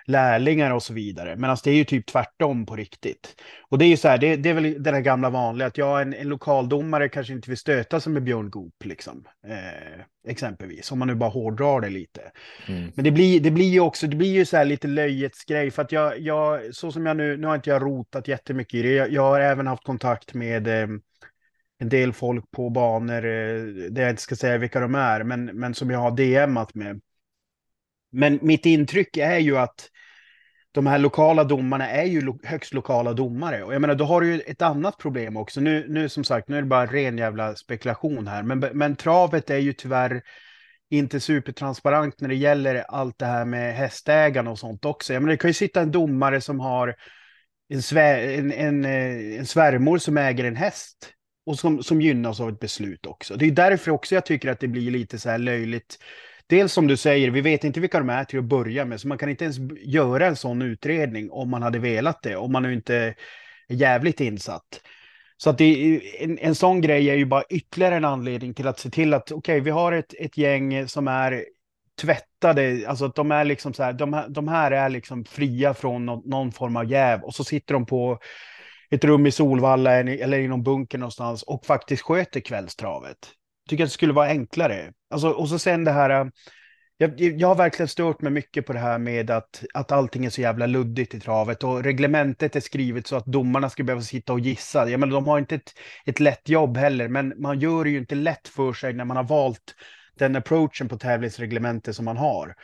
lärlingar 0.06 0.70
och 0.70 0.82
så 0.82 0.92
vidare. 0.92 1.36
Medan 1.36 1.56
det 1.64 1.70
är 1.70 1.74
ju 1.74 1.84
typ 1.84 2.06
tvärtom 2.06 2.66
på 2.66 2.76
riktigt. 2.76 3.42
Och 3.68 3.78
det 3.78 3.84
är 3.84 3.88
ju 3.88 3.96
så 3.96 4.08
här, 4.08 4.18
det, 4.18 4.36
det 4.36 4.50
är 4.50 4.54
väl 4.54 4.82
den 4.82 4.94
här 4.94 5.00
gamla 5.00 5.30
vanliga, 5.30 5.68
att 5.68 5.78
jag 5.78 6.02
en, 6.02 6.14
en 6.14 6.28
lokaldomare 6.28 7.08
kanske 7.08 7.32
inte 7.32 7.50
vill 7.50 7.58
stöta 7.58 8.00
sig 8.00 8.12
med 8.12 8.22
Björn 8.22 8.50
Goop, 8.50 8.84
liksom. 8.84 9.24
Eh, 9.46 10.00
exempelvis, 10.28 10.92
om 10.92 10.98
man 10.98 11.08
nu 11.08 11.14
bara 11.14 11.30
hårdrar 11.30 11.80
det 11.80 11.90
lite. 11.90 12.20
Mm. 12.68 12.92
Men 12.94 13.04
det 13.04 13.10
blir, 13.10 13.40
det 13.40 13.50
blir 13.50 13.68
ju 13.68 13.80
också, 13.80 14.06
det 14.06 14.16
blir 14.16 14.32
ju 14.32 14.44
så 14.44 14.56
här 14.56 14.64
lite 14.64 14.88
löjets 14.88 15.44
grej, 15.44 15.70
för 15.70 15.82
att 15.82 15.92
jag, 15.92 16.20
jag, 16.20 16.74
så 16.74 16.92
som 16.92 17.06
jag 17.06 17.16
nu, 17.16 17.36
nu 17.36 17.46
har 17.46 17.54
inte 17.54 17.70
jag 17.70 17.82
rotat 17.82 18.28
jättemycket 18.28 18.74
i 18.74 18.82
det, 18.82 18.92
jag, 18.92 19.12
jag 19.12 19.22
har 19.22 19.40
även 19.40 19.66
haft 19.66 19.84
kontakt 19.84 20.34
med 20.34 20.68
eh, 20.68 20.88
en 21.78 21.88
del 21.88 22.12
folk 22.12 22.50
på 22.50 22.70
banor, 22.70 23.24
eh, 23.24 23.64
där 23.90 24.02
jag 24.02 24.10
inte 24.10 24.22
ska 24.22 24.36
säga 24.36 24.58
vilka 24.58 24.80
de 24.80 24.94
är, 24.94 25.22
men, 25.22 25.44
men 25.44 25.74
som 25.74 25.90
jag 25.90 25.98
har 25.98 26.10
DMat 26.10 26.74
med. 26.74 27.00
Men 28.12 28.38
mitt 28.42 28.66
intryck 28.66 29.16
är 29.16 29.38
ju 29.38 29.58
att 29.58 29.90
de 30.72 30.86
här 30.86 30.98
lokala 30.98 31.44
domarna 31.44 31.90
är 31.90 32.04
ju 32.04 32.20
lo 32.20 32.38
högst 32.44 32.74
lokala 32.74 33.12
domare. 33.12 33.62
Och 33.62 33.74
jag 33.74 33.80
menar, 33.80 33.94
då 33.94 34.04
har 34.04 34.20
du 34.20 34.34
ju 34.34 34.40
ett 34.40 34.62
annat 34.62 34.98
problem 34.98 35.36
också. 35.36 35.60
Nu, 35.60 35.86
nu 35.88 36.08
som 36.08 36.24
sagt, 36.24 36.48
nu 36.48 36.56
är 36.56 36.62
det 36.62 36.68
bara 36.68 36.86
ren 36.86 37.18
jävla 37.18 37.54
spekulation 37.54 38.26
här. 38.26 38.42
Men, 38.42 38.58
men 38.58 38.96
travet 38.96 39.50
är 39.50 39.58
ju 39.58 39.72
tyvärr 39.72 40.22
inte 40.90 41.20
supertransparent 41.20 42.20
när 42.20 42.28
det 42.28 42.34
gäller 42.34 42.84
allt 42.88 43.18
det 43.18 43.26
här 43.26 43.44
med 43.44 43.74
hästägarna 43.74 44.50
och 44.50 44.58
sånt 44.58 44.84
också. 44.84 45.12
Jag 45.12 45.22
menar, 45.22 45.32
det 45.32 45.38
kan 45.38 45.50
ju 45.50 45.54
sitta 45.54 45.80
en 45.80 45.90
domare 45.90 46.40
som 46.40 46.60
har 46.60 46.94
en, 47.68 47.82
svär, 47.82 48.18
en, 48.18 48.52
en, 48.52 48.84
eh, 48.84 49.38
en 49.38 49.46
svärmor 49.46 49.98
som 49.98 50.16
äger 50.16 50.44
en 50.44 50.56
häst 50.56 51.12
och 51.46 51.58
som, 51.58 51.82
som 51.82 52.00
gynnas 52.00 52.40
av 52.40 52.48
ett 52.48 52.60
beslut 52.60 53.06
också. 53.06 53.36
Det 53.36 53.46
är 53.46 53.50
därför 53.50 53.90
också 53.90 54.14
jag 54.14 54.26
tycker 54.26 54.50
att 54.50 54.60
det 54.60 54.68
blir 54.68 54.90
lite 54.90 55.18
så 55.18 55.30
här 55.30 55.38
löjligt 55.38 55.98
dels 56.46 56.72
som 56.72 56.86
du 56.86 56.96
säger, 56.96 57.30
vi 57.30 57.40
vet 57.40 57.64
inte 57.64 57.80
vilka 57.80 57.98
de 57.98 58.10
är 58.10 58.24
till 58.24 58.38
att 58.38 58.44
börja 58.44 58.84
med, 58.84 59.00
så 59.00 59.08
man 59.08 59.18
kan 59.18 59.28
inte 59.28 59.44
ens 59.44 59.58
göra 59.80 60.26
en 60.26 60.36
sån 60.36 60.62
utredning 60.62 61.30
om 61.30 61.50
man 61.50 61.62
hade 61.62 61.78
velat 61.78 62.22
det, 62.22 62.36
om 62.36 62.52
man 62.52 62.62
nu 62.62 62.74
inte 62.74 62.96
är 62.96 63.14
jävligt 63.68 64.20
insatt. 64.20 64.80
Så 65.36 65.50
att 65.50 65.58
det, 65.58 66.00
en, 66.18 66.38
en 66.38 66.54
sån 66.54 66.80
grej 66.80 67.10
är 67.10 67.14
ju 67.14 67.24
bara 67.24 67.42
ytterligare 67.50 67.96
en 67.96 68.04
anledning 68.04 68.54
till 68.54 68.66
att 68.66 68.78
se 68.78 68.90
till 68.90 69.14
att 69.14 69.22
okej, 69.22 69.36
okay, 69.36 69.60
vi 69.60 69.70
har 69.70 69.92
ett, 69.92 70.14
ett 70.18 70.38
gäng 70.38 70.88
som 70.88 71.08
är 71.08 71.44
tvättade, 72.00 72.84
alltså 72.88 73.04
att 73.04 73.14
de 73.14 73.30
är 73.30 73.44
liksom 73.44 73.74
så 73.74 73.82
här, 73.82 73.92
de, 73.92 74.24
de 74.28 74.48
här 74.48 74.70
är 74.70 74.88
liksom 74.88 75.24
fria 75.24 75.74
från 75.74 76.06
någon, 76.06 76.22
någon 76.24 76.52
form 76.52 76.76
av 76.76 76.90
jäv 76.90 77.22
och 77.22 77.34
så 77.34 77.44
sitter 77.44 77.74
de 77.74 77.86
på 77.86 78.18
ett 78.90 79.04
rum 79.04 79.26
i 79.26 79.30
Solvalla 79.30 79.92
eller 79.94 80.38
i 80.38 80.48
någon 80.48 80.62
bunker 80.62 80.98
någonstans 80.98 81.42
och 81.42 81.66
faktiskt 81.66 82.02
sköter 82.02 82.40
kvällstravet 82.40 83.18
tycker 83.68 83.84
att 83.84 83.90
det 83.90 83.94
skulle 83.94 84.12
vara 84.12 84.28
enklare. 84.28 84.92
Alltså, 85.10 85.28
och 85.28 85.48
så 85.48 85.58
sen 85.58 85.84
det 85.84 85.92
här, 85.92 86.10
äh, 86.10 86.26
jag, 86.98 87.20
jag 87.20 87.48
har 87.48 87.54
verkligen 87.54 87.88
stört 87.88 88.22
mig 88.22 88.32
mycket 88.32 88.66
på 88.66 88.72
det 88.72 88.78
här 88.78 88.98
med 88.98 89.30
att, 89.30 89.64
att 89.74 89.92
allting 89.92 90.24
är 90.24 90.30
så 90.30 90.40
jävla 90.40 90.66
luddigt 90.66 91.14
i 91.14 91.20
travet 91.20 91.64
och 91.64 91.84
reglementet 91.84 92.56
är 92.56 92.60
skrivet 92.60 93.06
så 93.06 93.16
att 93.16 93.26
domarna 93.26 93.70
ska 93.70 93.84
behöva 93.84 94.02
sitta 94.02 94.32
och 94.32 94.40
gissa. 94.40 94.88
Jag 94.88 95.00
menar, 95.00 95.12
de 95.12 95.26
har 95.26 95.38
inte 95.38 95.54
ett, 95.54 95.72
ett 96.06 96.20
lätt 96.20 96.48
jobb 96.48 96.76
heller, 96.76 97.08
men 97.08 97.34
man 97.38 97.60
gör 97.60 97.84
det 97.84 97.90
ju 97.90 97.98
inte 97.98 98.14
lätt 98.14 98.48
för 98.48 98.72
sig 98.72 98.92
när 98.92 99.04
man 99.04 99.16
har 99.16 99.24
valt 99.24 99.74
den 100.18 100.36
approachen 100.36 100.88
på 100.88 100.98
tävlingsreglementet 100.98 101.96
som 101.96 102.04
man 102.04 102.16
har. 102.16 102.54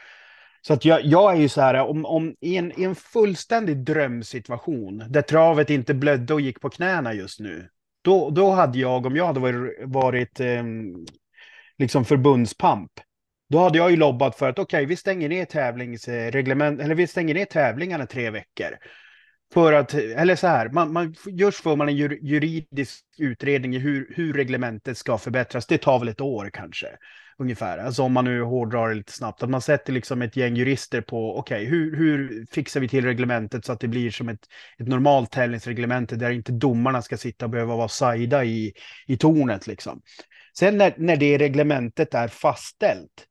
Så 0.67 0.73
att 0.73 0.85
jag, 0.85 1.05
jag 1.05 1.33
är 1.33 1.37
ju 1.37 1.49
så 1.49 1.61
här, 1.61 1.75
äh, 1.75 1.83
om, 1.83 2.07
om 2.07 2.35
i, 2.41 2.57
en, 2.57 2.81
i 2.81 2.85
en 2.85 2.95
fullständig 2.95 3.85
drömsituation 3.85 5.05
där 5.09 5.23
travet 5.23 5.71
inte 5.71 5.95
blödde 5.95 6.35
och 6.35 6.41
gick 6.41 6.61
på 6.61 6.71
knäna 6.71 7.15
just 7.15 7.41
nu, 7.41 7.69
då, 8.03 8.31
då 8.31 8.51
hade 8.51 8.79
jag, 8.79 9.07
om 9.07 9.17
jag 9.17 9.27
hade 9.27 9.41
varit, 9.41 9.77
varit 9.85 10.41
eh, 10.41 10.65
liksom 11.79 12.05
förbundspamp, 12.05 12.91
då 13.49 13.59
hade 13.59 13.79
jag 13.79 13.91
ju 13.91 13.97
lobbat 13.97 14.37
för 14.37 14.49
att 14.49 14.59
okej, 14.59 14.79
okay, 14.79 14.87
vi 14.87 14.97
stänger 14.97 15.29
ner 15.29 15.45
tävlingsreglement, 15.45 16.81
eh, 16.81 16.85
eller 16.85 16.95
vi 16.95 17.07
stänger 17.07 17.35
ner 17.35 17.45
tävlingarna 17.45 18.07
tre 18.07 18.31
veckor. 18.31 18.77
För 19.53 19.73
att, 19.73 19.95
eller 19.95 20.37
så 20.37 20.47
här, 20.47 20.69
man, 20.69 20.93
man, 20.93 21.15
just 21.27 21.61
får 21.61 21.77
man 21.77 21.89
en 21.89 21.97
juridisk 21.97 23.05
utredning 23.19 23.75
i 23.75 23.79
hur, 23.79 24.13
hur 24.17 24.33
reglementet 24.33 24.99
ska 24.99 25.19
förbättras. 25.19 25.67
Det 25.67 25.79
tar 25.79 25.99
väl 25.99 26.09
ett 26.09 26.21
år 26.21 26.51
kanske, 26.53 26.87
ungefär. 27.39 27.79
Alltså 27.79 28.03
om 28.03 28.13
man 28.13 28.25
nu 28.25 28.43
hårdrar 28.43 28.89
det 28.89 28.95
lite 28.95 29.13
snabbt. 29.13 29.43
Att 29.43 29.51
man 29.51 29.63
sätter 29.63 29.93
liksom 29.93 30.23
ett 30.23 30.37
gäng 30.37 30.57
jurister 30.57 31.01
på, 31.01 31.39
okej, 31.39 31.57
okay, 31.57 31.71
hur, 31.71 31.97
hur 31.97 32.47
fixar 32.51 32.81
vi 32.81 32.89
till 32.89 33.05
reglementet 33.05 33.65
så 33.65 33.73
att 33.73 33.81
det 33.81 33.89
blir 33.89 34.11
som 34.11 34.29
ett, 34.29 34.47
ett 34.79 34.89
normalt 34.89 35.31
tävlingsreglemente 35.31 36.17
där 36.17 36.31
inte 36.31 36.53
domarna 36.53 37.03
ska 37.03 37.17
sitta 37.17 37.45
och 37.45 37.51
behöva 37.51 37.77
vara 37.77 37.89
sajda 37.89 38.45
i, 38.45 38.73
i 39.07 39.17
tornet 39.17 39.67
liksom. 39.67 40.03
Sen 40.59 40.79
när, 40.79 40.95
när 40.97 41.17
det 41.17 41.39
reglementet 41.39 42.15
är 42.15 42.29
fastställt, 42.29 43.27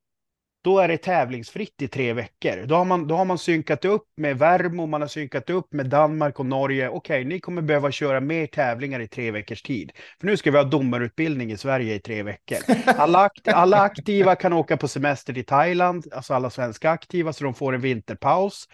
då 0.64 0.80
är 0.80 0.88
det 0.88 0.98
tävlingsfritt 0.98 1.82
i 1.82 1.88
tre 1.88 2.14
veckor. 2.14 2.66
Då 2.66 2.76
har 2.76 2.86
man, 2.86 3.08
då 3.08 3.16
har 3.16 3.26
man 3.26 3.38
synkat 3.38 3.86
upp 3.86 4.08
med 4.18 4.38
Värmo, 4.38 4.86
man 4.86 5.02
har 5.02 5.08
synkat 5.08 5.50
upp 5.50 5.74
med 5.74 5.90
Danmark 5.90 6.40
och 6.40 6.46
Norge. 6.46 6.90
Okej, 6.90 7.26
ni 7.26 7.40
kommer 7.40 7.62
behöva 7.62 7.92
köra 7.92 8.20
mer 8.20 8.48
tävlingar 8.48 9.00
i 9.00 9.08
tre 9.08 9.32
veckors 9.32 9.62
tid. 9.62 9.92
För 10.20 10.28
nu 10.28 10.38
ska 10.38 10.52
vi 10.52 10.58
ha 10.58 10.64
domarutbildning 10.64 11.52
i 11.52 11.58
Sverige 11.58 11.96
i 11.96 12.00
tre 12.00 12.24
veckor. 12.24 12.58
Alla, 12.86 13.30
alla 13.46 13.78
aktiva 13.78 14.36
kan 14.36 14.54
åka 14.54 14.78
på 14.78 14.88
semester 14.88 15.34
till 15.34 15.46
Thailand, 15.46 16.06
alltså 16.14 16.34
alla 16.34 16.50
svenska 16.50 16.92
aktiva, 16.92 17.34
så 17.34 17.44
de 17.44 17.54
får 17.54 17.76
en 17.76 17.82
vinterpaus. 17.82 18.68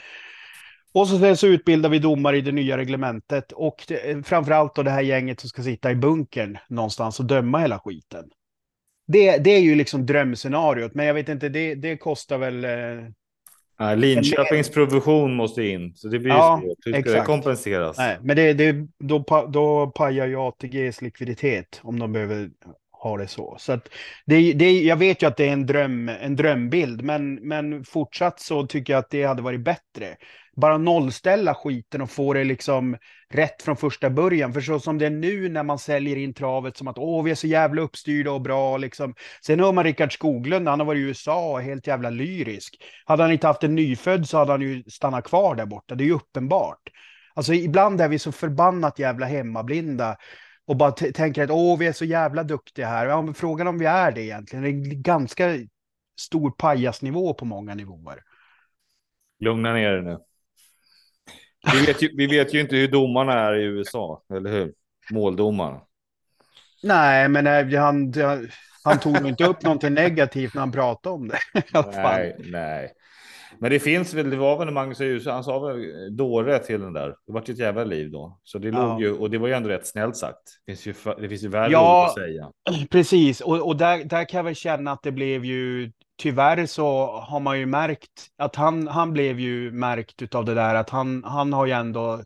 Och 0.93 1.07
så, 1.07 1.35
så 1.35 1.47
utbildar 1.47 1.89
vi 1.89 1.99
domare 1.99 2.37
i 2.37 2.41
det 2.41 2.51
nya 2.51 2.77
reglementet 2.77 3.51
och 3.51 3.83
det, 3.87 4.27
framförallt 4.27 4.75
då 4.75 4.83
det 4.83 4.91
här 4.91 5.01
gänget 5.01 5.39
som 5.39 5.49
ska 5.49 5.63
sitta 5.63 5.91
i 5.91 5.95
bunkern 5.95 6.57
någonstans 6.69 7.19
och 7.19 7.25
döma 7.25 7.59
hela 7.59 7.79
skiten 7.79 8.29
det, 9.07 9.37
det 9.37 9.49
är 9.49 9.59
ju 9.59 9.75
liksom 9.75 10.05
drömscenariot, 10.05 10.93
men 10.93 11.05
jag 11.05 11.13
vet 11.13 11.29
inte, 11.29 11.49
det, 11.49 11.75
det 11.75 11.97
kostar 11.97 12.37
väl... 12.37 12.63
Eh, 12.63 13.09
ja, 13.79 13.95
Linköpings 13.95 14.69
provision 14.69 15.35
måste 15.35 15.63
in, 15.63 15.95
så 15.95 16.07
det 16.07 16.19
blir 16.19 16.31
ja, 16.31 16.61
svårt. 16.63 16.77
Hur 16.85 17.01
ska 17.01 17.11
det 17.11 17.25
kompenseras? 17.25 17.97
Nej, 17.97 18.17
men 18.21 18.35
det, 18.35 18.53
det, 18.53 18.87
då, 18.99 19.47
då 19.49 19.91
pajar 19.95 20.27
ju 20.27 20.35
ATGs 20.35 21.01
likviditet 21.01 21.79
om 21.83 21.99
de 21.99 22.13
behöver 22.13 22.49
ha 22.91 23.17
det 23.17 23.27
så. 23.27 23.55
Så 23.59 23.71
att 23.71 23.89
det, 24.25 24.53
det, 24.53 24.71
jag 24.71 24.97
vet 24.97 25.23
ju 25.23 25.27
att 25.27 25.37
det 25.37 25.47
är 25.47 25.53
en, 25.53 25.65
dröm, 25.65 26.09
en 26.09 26.35
drömbild, 26.35 27.01
men, 27.01 27.35
men 27.35 27.83
fortsatt 27.83 28.39
så 28.39 28.67
tycker 28.67 28.93
jag 28.93 28.99
att 28.99 29.09
det 29.09 29.23
hade 29.23 29.41
varit 29.41 29.61
bättre 29.61 30.17
bara 30.57 30.77
nollställa 30.77 31.53
skiten 31.55 32.01
och 32.01 32.09
få 32.09 32.33
det 32.33 32.43
liksom 32.43 32.97
rätt 33.29 33.61
från 33.61 33.77
första 33.77 34.09
början. 34.09 34.53
För 34.53 34.61
så 34.61 34.79
som 34.79 34.97
det 34.97 35.05
är 35.05 35.09
nu 35.09 35.49
när 35.49 35.63
man 35.63 35.79
säljer 35.79 36.17
in 36.17 36.33
travet 36.33 36.77
som 36.77 36.87
att 36.87 36.97
åh, 36.97 37.23
vi 37.23 37.31
är 37.31 37.35
så 37.35 37.47
jävla 37.47 37.81
uppstyrda 37.81 38.31
och 38.31 38.41
bra 38.41 38.77
liksom. 38.77 39.15
Sen 39.45 39.59
hör 39.59 39.71
man 39.71 39.83
Rickard 39.83 40.13
Skoglund, 40.13 40.67
han 40.67 40.79
har 40.79 40.87
varit 40.87 40.99
i 40.99 41.01
USA 41.01 41.51
och 41.51 41.61
helt 41.61 41.87
jävla 41.87 42.09
lyrisk. 42.09 42.83
Hade 43.05 43.23
han 43.23 43.31
inte 43.31 43.47
haft 43.47 43.63
en 43.63 43.75
nyfödd 43.75 44.29
så 44.29 44.37
hade 44.37 44.51
han 44.51 44.61
ju 44.61 44.83
stannat 44.83 45.23
kvar 45.23 45.55
där 45.55 45.65
borta, 45.65 45.95
det 45.95 46.03
är 46.03 46.05
ju 46.05 46.15
uppenbart. 46.15 46.81
Alltså 47.33 47.53
ibland 47.53 48.01
är 48.01 48.07
vi 48.07 48.19
så 48.19 48.31
förbannat 48.31 48.99
jävla 48.99 49.25
hemmablinda 49.25 50.17
och 50.65 50.77
bara 50.77 50.91
tänker 50.91 51.43
att 51.43 51.49
åh, 51.49 51.77
vi 51.77 51.87
är 51.87 51.93
så 51.93 52.05
jävla 52.05 52.43
duktiga 52.43 52.87
här. 52.87 53.05
Ja, 53.05 53.33
frågan 53.33 53.67
om 53.67 53.79
vi 53.79 53.85
är 53.85 54.11
det 54.11 54.21
egentligen, 54.21 54.63
det 54.63 54.69
är 54.69 54.95
ganska 54.95 55.57
stor 56.19 56.51
pajasnivå 56.51 57.33
på 57.33 57.45
många 57.45 57.75
nivåer. 57.75 58.23
Lugna 59.39 59.73
ner 59.73 59.91
dig 59.91 60.03
nu. 60.03 60.26
Vi 61.73 61.85
vet, 61.85 62.01
ju, 62.01 62.09
vi 62.17 62.27
vet 62.27 62.53
ju 62.53 62.61
inte 62.61 62.75
hur 62.75 62.87
domarna 62.87 63.33
är 63.33 63.55
i 63.55 63.63
USA, 63.63 64.21
eller 64.33 64.51
hur? 64.51 64.73
Måldomarna. 65.11 65.81
Nej, 66.83 67.29
men 67.29 67.47
eh, 67.47 67.79
han, 67.79 68.13
han 68.83 68.99
tog 68.99 69.27
inte 69.27 69.45
upp 69.45 69.63
någonting 69.63 69.93
negativt 69.93 70.53
när 70.53 70.59
han 70.59 70.71
pratade 70.71 71.15
om 71.15 71.27
det. 71.27 71.37
nej, 71.93 72.35
nej. 72.39 72.93
Men 73.59 73.71
det 73.71 73.79
finns 73.79 74.13
väl, 74.13 74.29
det 74.29 74.37
var 74.37 74.57
väl 74.57 74.73
Magnus 74.73 75.01
USA, 75.01 75.31
han 75.31 75.43
sa 75.43 75.59
väl 75.59 76.15
dåre 76.15 76.59
till 76.59 76.81
den 76.81 76.93
där. 76.93 77.15
Det 77.27 77.33
var 77.33 77.41
ett 77.41 77.59
jävla 77.59 77.83
liv 77.83 78.11
då. 78.11 78.39
Så 78.43 78.57
det 78.57 78.67
ja. 78.67 78.87
låg 78.87 79.01
ju, 79.01 79.11
och 79.13 79.29
det 79.29 79.37
var 79.37 79.47
ju 79.47 79.53
ändå 79.53 79.69
rätt 79.69 79.87
snällt 79.87 80.17
sagt. 80.17 80.37
Det 80.65 80.71
finns 80.71 80.85
ju, 80.87 81.13
det 81.21 81.29
finns 81.29 81.43
ju 81.43 81.47
värre 81.47 81.71
ja, 81.71 82.07
att 82.07 82.13
säga. 82.13 82.51
Precis, 82.89 83.41
och, 83.41 83.67
och 83.67 83.77
där, 83.77 84.03
där 84.03 84.25
kan 84.29 84.37
jag 84.37 84.43
väl 84.43 84.55
känna 84.55 84.91
att 84.91 85.03
det 85.03 85.11
blev 85.11 85.45
ju 85.45 85.91
tyvärr 86.17 86.65
så 86.65 87.07
har 87.11 87.39
man 87.39 87.59
ju 87.59 87.65
märkt 87.65 88.27
att 88.37 88.55
han, 88.55 88.87
han 88.87 89.13
blev 89.13 89.39
ju 89.39 89.71
märkt 89.71 90.35
av 90.35 90.45
det 90.45 90.53
där 90.53 90.75
att 90.75 90.89
han, 90.89 91.23
han 91.23 91.53
har 91.53 91.65
ju 91.65 91.71
ändå 91.71 92.23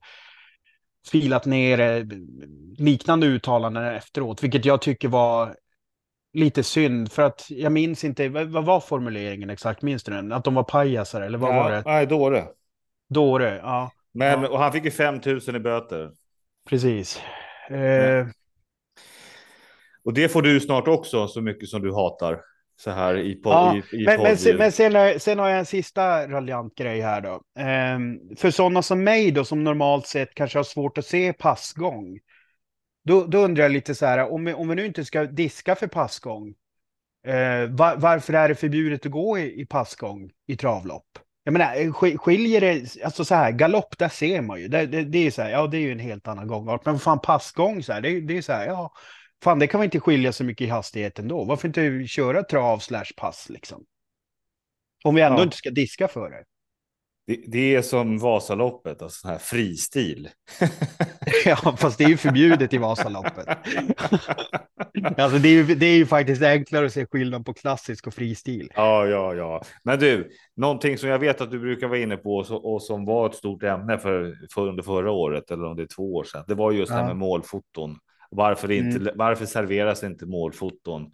filat 1.12 1.46
ner 1.46 1.80
eh, 1.80 2.06
liknande 2.78 3.28
uttalanden 3.28 3.86
efteråt, 3.86 4.44
vilket 4.44 4.66
jag 4.66 4.82
tycker 4.82 5.08
var 5.08 5.56
lite 6.34 6.64
synd 6.64 7.12
för 7.12 7.22
att 7.22 7.46
jag 7.50 7.72
minns 7.72 8.04
inte, 8.04 8.30
vad 8.30 8.66
var 8.66 8.80
formuleringen 8.80 9.50
exakt, 9.50 9.82
minns 9.82 10.04
du 10.04 10.12
den? 10.12 10.32
Att 10.32 10.44
de 10.44 10.54
var 10.54 10.64
pajasar 10.64 11.22
eller 11.22 11.38
vad 11.38 11.56
ja, 11.56 11.64
var 11.64 11.72
det? 11.72 11.84
Nej, 11.86 12.08
dåre. 12.08 12.48
Dåre, 13.10 13.60
ja. 13.64 13.92
Men, 14.12 14.42
ja. 14.42 14.50
och 14.50 14.60
han 14.60 14.72
fick 14.72 14.86
ju 14.86 14.92
5 14.92 15.22
000 15.26 15.56
i 15.56 15.60
böter. 15.60 16.12
Precis. 16.70 17.22
Eh... 17.70 18.28
Och 20.04 20.14
det 20.14 20.30
får 20.30 20.42
du 20.42 20.60
snart 20.60 20.88
också, 20.88 21.28
så 21.28 21.42
mycket 21.42 21.70
som 21.70 21.82
du 21.82 21.94
hatar 21.94 22.42
så 22.82 22.92
här 22.92 23.18
i, 23.18 23.36
på, 23.36 23.50
ja, 23.50 23.76
i, 23.76 24.02
i 24.02 24.06
men, 24.06 24.22
men, 24.22 24.38
sen, 24.38 24.58
men 24.58 24.72
sen, 24.72 25.20
sen, 25.20 25.40
har 25.40 25.50
jag 25.50 25.60
en 25.60 25.66
sista 25.66 26.28
raljant 26.28 26.76
grej 26.76 27.02
här 27.02 27.22
då. 27.22 27.34
Um, 27.34 28.36
för 28.38 28.52
sådana 28.52 28.82
som 28.82 29.04
mig 29.04 29.32
då, 29.32 29.46
som 29.46 29.64
normalt 29.64 30.08
sett 30.08 30.34
kanske 30.34 30.60
har 30.60 30.64
svårt 30.64 30.98
att 30.98 31.06
se 31.06 31.34
passgång. 31.34 32.20
Då, 33.04 33.26
då 33.26 33.38
undrar 33.38 33.64
jag 33.64 33.72
lite 33.72 33.96
så 33.96 34.06
här, 34.06 34.32
om 34.32 34.46
vi, 34.46 34.54
om 34.54 34.70
vi 34.70 34.76
nu 34.76 34.86
inte 34.86 35.06
ska 35.06 35.24
diska 35.24 35.76
för 35.76 35.88
passgång, 35.88 36.48
uh, 37.28 37.76
var, 37.76 37.96
varför 37.98 38.34
är 38.34 38.50
det 38.50 38.56
förbjudet 38.56 39.06
att 39.06 39.12
gå 39.12 39.40
i, 39.40 39.62
i 39.62 39.66
passgång 39.66 40.30
i 40.48 40.58
travlopp? 40.58 41.08
Jag 41.44 41.54
menar, 41.54 41.92
skiljer 42.18 42.62
det, 42.62 43.04
alltså 43.06 43.26
så 43.26 43.36
här, 43.36 43.52
galopp, 43.52 43.98
där 43.98 44.10
ser 44.10 44.42
man 44.42 44.62
ju, 44.62 44.68
det, 44.68 44.86
det, 44.86 45.04
det 45.04 45.28
är 45.28 45.32
så 45.32 45.42
här, 45.42 45.50
ja 45.50 45.68
det 45.68 45.78
är 45.78 45.82
ju 45.82 45.92
en 45.92 46.00
helt 46.00 46.28
annan 46.28 46.48
gångart, 46.48 46.86
men 46.86 47.00
fan 47.00 47.20
passgång 47.20 47.84
så 47.84 47.94
här, 47.94 48.02
det, 48.02 48.22
det 48.22 48.38
är 48.38 48.42
så 48.42 48.54
här, 48.54 48.66
ja, 48.66 48.94
Fan, 49.44 49.60
det 49.60 49.68
kan 49.68 49.80
väl 49.80 49.86
inte 49.86 50.00
skilja 50.00 50.34
så 50.34 50.44
mycket 50.44 50.68
i 50.68 50.70
hastigheten 50.70 51.28
då. 51.28 51.44
Varför 51.44 51.68
inte 51.68 52.08
köra 52.08 52.44
trav 52.44 52.80
slash 52.80 53.06
pass 53.18 53.50
liksom? 53.50 53.86
Om 55.04 55.16
vi 55.16 55.22
ändå 55.22 55.40
ja. 55.40 55.44
inte 55.44 55.58
ska 55.58 55.70
diska 55.70 56.08
för 56.08 56.30
det. 56.30 56.44
Det, 57.28 57.44
det 57.48 57.76
är 57.76 57.82
som 57.82 58.18
Vasaloppet, 58.18 59.02
alltså 59.02 59.20
sån 59.20 59.32
här 59.32 59.38
fristil. 59.38 60.30
ja, 61.46 61.56
fast 61.56 61.98
det 61.98 62.04
är 62.04 62.10
ju 62.10 62.18
förbjudet 62.18 62.74
i 62.74 62.78
Vasaloppet. 62.78 63.48
alltså 65.18 65.38
det 65.38 65.50
är, 65.50 65.54
ju, 65.54 65.76
det 65.76 65.86
är 65.86 65.96
ju 65.96 66.06
faktiskt 66.06 66.42
enklare 66.42 66.86
att 66.86 66.94
se 66.94 67.06
skillnad 67.06 67.46
på 67.46 67.54
klassisk 67.54 68.08
och 68.08 68.14
fristil. 68.14 68.72
Ja, 68.76 69.06
ja, 69.06 69.34
ja. 69.34 69.64
Men 69.84 70.00
du, 70.00 70.30
någonting 70.56 70.98
som 70.98 71.10
jag 71.10 71.20
vet 71.20 71.42
att 71.42 71.52
du 71.52 71.60
brukar 71.60 71.88
vara 71.88 72.00
inne 72.00 72.18
på 72.18 72.36
och, 72.36 72.84
som 72.84 73.06
var 73.06 73.30
ett 73.30 73.36
stort 73.36 73.64
ämne 73.64 73.98
för, 73.98 74.36
för 74.54 74.68
under 74.68 74.84
förra 74.84 75.12
året 75.12 75.52
eller 75.52 75.66
om 75.66 75.76
det 75.76 75.84
är 75.84 75.96
två 75.96 76.14
år 76.14 76.24
sedan. 76.24 76.44
Det 76.48 76.56
var 76.56 76.72
just 76.72 76.90
ja. 76.90 76.96
det 76.96 77.02
här 77.02 77.08
med 77.08 77.18
målfoton. 77.18 77.98
Varför, 78.32 78.72
inte, 78.72 78.98
mm. 78.98 79.14
varför 79.16 79.46
serveras 79.46 80.04
inte 80.04 80.26
målfoton 80.26 81.12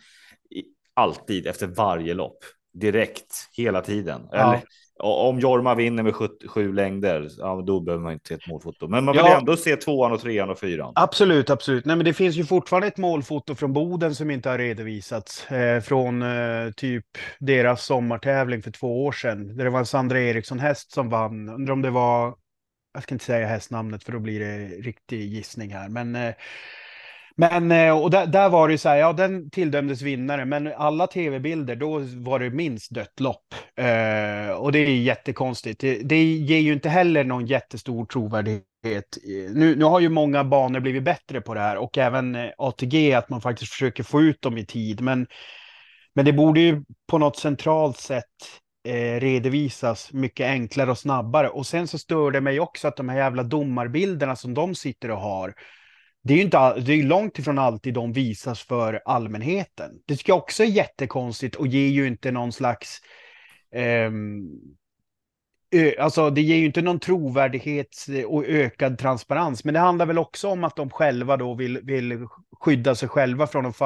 alltid 0.94 1.48
efter 1.48 1.68
varje 1.68 2.14
lopp? 2.14 2.38
Direkt, 2.74 3.50
hela 3.58 3.82
tiden. 3.82 4.28
Ja. 4.32 4.38
Eller, 4.38 4.62
om 5.00 5.40
Jorma 5.40 5.76
vinner 5.76 6.04
med 6.04 6.14
sju 6.48 6.74
längder, 6.74 7.30
ja, 7.38 7.64
då 7.68 7.80
behöver 7.80 8.04
man 8.04 8.14
inte 8.14 8.28
se 8.28 8.34
ett 8.34 8.48
målfoto. 8.48 8.88
Men 8.88 9.06
man 9.06 9.16
vill 9.16 9.26
ja. 9.26 9.38
ändå 9.38 9.58
se 9.58 9.76
tvåan 9.76 10.12
och 10.12 10.22
trean 10.22 10.50
och 10.50 10.60
fyran. 10.60 10.94
Absolut, 10.96 11.50
absolut. 11.50 11.86
Nej, 11.86 11.96
men 11.96 12.06
det 12.06 12.14
finns 12.14 12.36
ju 12.36 12.46
fortfarande 12.46 12.88
ett 12.88 12.98
målfoto 12.98 13.56
från 13.56 13.74
Boden 13.74 14.16
som 14.16 14.32
inte 14.32 14.50
har 14.50 14.58
redovisats. 14.58 15.52
Eh, 15.52 15.82
från 15.82 16.22
eh, 16.22 16.72
typ 16.72 17.06
deras 17.40 17.86
sommartävling 17.86 18.62
för 18.64 18.72
två 18.72 19.06
år 19.06 19.12
sedan. 19.12 19.58
Där 19.58 19.64
det 19.64 19.70
var 19.70 19.80
en 19.80 19.86
Sandra 19.86 20.20
Eriksson-häst 20.20 20.92
som 20.92 21.10
vann. 21.10 21.50
Undrar 21.50 21.74
om 21.74 21.82
det 21.82 21.90
var, 21.90 22.36
jag 22.94 23.04
ska 23.04 23.16
inte 23.16 23.26
säga 23.26 23.48
hästnamnet 23.48 24.04
för 24.04 24.12
då 24.12 24.20
blir 24.20 24.40
det 24.40 24.68
riktig 24.68 25.34
gissning 25.34 25.74
här. 25.74 25.90
Men 25.90 26.16
eh, 26.16 26.34
men 27.40 27.72
eh, 27.72 27.98
och 27.98 28.10
där, 28.10 28.28
där, 28.28 28.50
var 28.50 28.70
det 28.70 28.78
så 28.78 28.90
här, 28.90 28.98
ja 28.98 29.14
den 29.14 29.50
tilldömdes 29.50 30.02
vinnare, 30.02 30.46
men 30.46 30.74
alla 30.78 31.08
tv-bilder 31.08 31.76
då 31.76 32.00
var 32.16 32.40
det 32.40 32.50
minst 32.50 32.92
dött 32.92 33.20
lopp. 33.20 33.54
Eh, 33.76 34.50
och 34.50 34.72
det 34.72 34.80
är 34.80 34.96
jättekonstigt. 34.96 35.82
Det, 35.82 36.00
det 36.04 36.24
ger 36.24 36.60
ju 36.60 36.74
inte 36.74 36.90
heller 36.90 37.24
någon 37.24 37.46
jättestor 37.46 38.06
trovärdighet. 38.06 38.64
Eh, 38.86 39.52
nu, 39.54 39.76
nu 39.76 39.86
har 39.86 40.00
ju 40.00 40.10
många 40.10 40.44
banor 40.44 40.80
blivit 40.80 41.04
bättre 41.04 41.42
på 41.42 41.54
det 41.54 41.60
här 41.60 41.78
och 41.78 41.98
även 41.98 42.36
eh, 42.36 42.50
ATG 42.58 43.14
att 43.14 43.30
man 43.30 43.42
faktiskt 43.42 43.72
försöker 43.72 44.04
få 44.04 44.22
ut 44.22 44.42
dem 44.42 44.58
i 44.58 44.66
tid. 44.66 45.02
Men, 45.02 45.28
men 46.16 46.26
det 46.26 46.34
borde 46.34 46.60
ju 46.60 46.84
på 47.08 47.18
något 47.18 47.38
centralt 47.38 47.98
sätt 47.98 48.24
eh, 48.88 49.20
redovisas 49.20 50.14
mycket 50.14 50.48
enklare 50.48 50.92
och 50.92 50.98
snabbare. 50.98 51.50
Och 51.50 51.68
sen 51.68 51.88
så 51.88 51.98
stör 51.98 52.32
det 52.32 52.42
mig 52.42 52.60
också 52.60 52.88
att 52.88 52.98
de 52.98 53.10
här 53.10 53.18
jävla 53.18 53.44
domarbilderna 53.44 54.36
som 54.36 54.54
de 54.54 54.76
sitter 54.76 55.12
och 55.12 55.20
har 55.20 55.54
det 56.24 56.34
är 56.34 56.38
ju 56.38 56.44
inte, 56.44 56.80
det 56.80 56.94
är 56.94 57.04
långt 57.04 57.40
ifrån 57.40 57.60
alltid 57.60 57.94
de 57.94 58.14
visas 58.14 58.62
för 58.62 59.02
allmänheten. 59.06 59.92
Det 60.06 60.16
tycker 60.16 60.32
jag 60.32 60.38
också 60.38 60.64
är 60.64 60.68
jättekonstigt 60.68 61.56
och 61.56 61.68
ger 61.68 61.88
ju 61.88 62.08
inte 62.08 62.32
någon 62.32 62.52
slags... 62.52 63.02
Eh, 63.76 64.12
alltså 66.00 66.30
det 66.30 66.42
ger 66.42 66.56
ju 66.56 66.66
inte 66.66 66.82
någon 66.82 67.00
trovärdighet 67.00 68.06
eh, 68.10 68.24
och 68.24 68.46
ökad 68.46 68.98
transparens. 68.98 69.64
Men 69.64 69.74
det 69.74 69.80
handlar 69.80 70.06
väl 70.06 70.18
också 70.18 70.48
om 70.48 70.64
att 70.64 70.76
de 70.76 70.90
själva 70.90 71.38
då 71.38 71.54
vill, 71.54 71.80
vill 71.84 72.28
skydda 72.62 72.96
sig 72.96 73.10
själva 73.10 73.48
från 73.48 73.66
att 73.66 73.78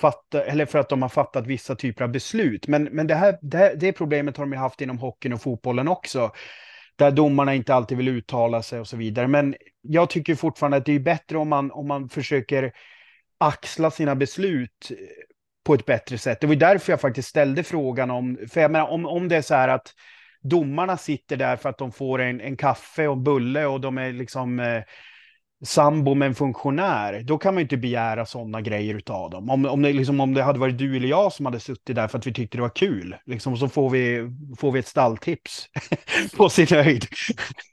fatta, 0.00 0.44
eller 0.44 0.66
för 0.66 0.78
att 0.78 0.88
de 0.88 1.02
har 1.02 1.08
fattat 1.08 1.46
vissa 1.46 1.74
typer 1.74 2.04
av 2.04 2.10
beslut. 2.10 2.68
Men, 2.68 2.84
men 2.84 3.06
det, 3.06 3.14
här, 3.14 3.38
det, 3.42 3.56
här, 3.56 3.74
det 3.76 3.92
problemet 3.92 4.36
har 4.36 4.44
de 4.44 4.52
ju 4.52 4.58
haft 4.58 4.80
inom 4.80 4.98
hockeyn 4.98 5.32
och 5.32 5.42
fotbollen 5.42 5.88
också 5.88 6.32
där 6.96 7.10
domarna 7.10 7.54
inte 7.54 7.74
alltid 7.74 7.98
vill 7.98 8.08
uttala 8.08 8.62
sig 8.62 8.80
och 8.80 8.88
så 8.88 8.96
vidare. 8.96 9.28
Men 9.28 9.54
jag 9.88 10.10
tycker 10.10 10.34
fortfarande 10.34 10.76
att 10.76 10.86
det 10.86 10.92
är 10.92 11.00
bättre 11.00 11.38
om 11.38 11.48
man, 11.48 11.70
om 11.70 11.88
man 11.88 12.08
försöker 12.08 12.72
axla 13.38 13.90
sina 13.90 14.14
beslut 14.14 14.90
eh, 14.90 14.96
på 15.64 15.74
ett 15.74 15.86
bättre 15.86 16.18
sätt. 16.18 16.40
Det 16.40 16.46
var 16.46 16.54
därför 16.54 16.92
jag 16.92 17.00
faktiskt 17.00 17.28
ställde 17.28 17.62
frågan 17.62 18.10
om, 18.10 18.38
för 18.50 18.60
jag 18.60 18.70
menar 18.70 18.86
om, 18.86 19.06
om 19.06 19.28
det 19.28 19.36
är 19.36 19.42
så 19.42 19.54
här 19.54 19.68
att 19.68 19.94
domarna 20.42 20.96
sitter 20.96 21.36
där 21.36 21.56
för 21.56 21.68
att 21.68 21.78
de 21.78 21.92
får 21.92 22.20
en, 22.20 22.40
en 22.40 22.56
kaffe 22.56 23.08
och 23.08 23.18
bulle 23.18 23.66
och 23.66 23.80
de 23.80 23.98
är 23.98 24.12
liksom 24.12 24.60
eh, 24.60 24.82
sambo 25.64 26.14
med 26.14 26.26
en 26.26 26.34
funktionär, 26.34 27.22
då 27.22 27.38
kan 27.38 27.54
man 27.54 27.60
ju 27.60 27.62
inte 27.62 27.76
begära 27.76 28.26
sådana 28.26 28.60
grejer 28.60 29.02
av 29.06 29.30
dem. 29.30 29.50
Om, 29.50 29.66
om, 29.66 29.82
det, 29.82 29.92
liksom, 29.92 30.20
om 30.20 30.34
det 30.34 30.42
hade 30.42 30.58
varit 30.58 30.78
du 30.78 30.96
eller 30.96 31.08
jag 31.08 31.32
som 31.32 31.46
hade 31.46 31.60
suttit 31.60 31.96
där 31.96 32.08
för 32.08 32.18
att 32.18 32.26
vi 32.26 32.32
tyckte 32.32 32.58
det 32.58 32.62
var 32.62 32.76
kul, 32.76 33.16
liksom, 33.26 33.56
så 33.56 33.68
får 33.68 33.90
vi, 33.90 34.30
får 34.58 34.72
vi 34.72 34.78
ett 34.78 34.86
stalltips 34.86 35.68
på 36.36 36.48
sin 36.48 36.66
höjd 36.66 37.06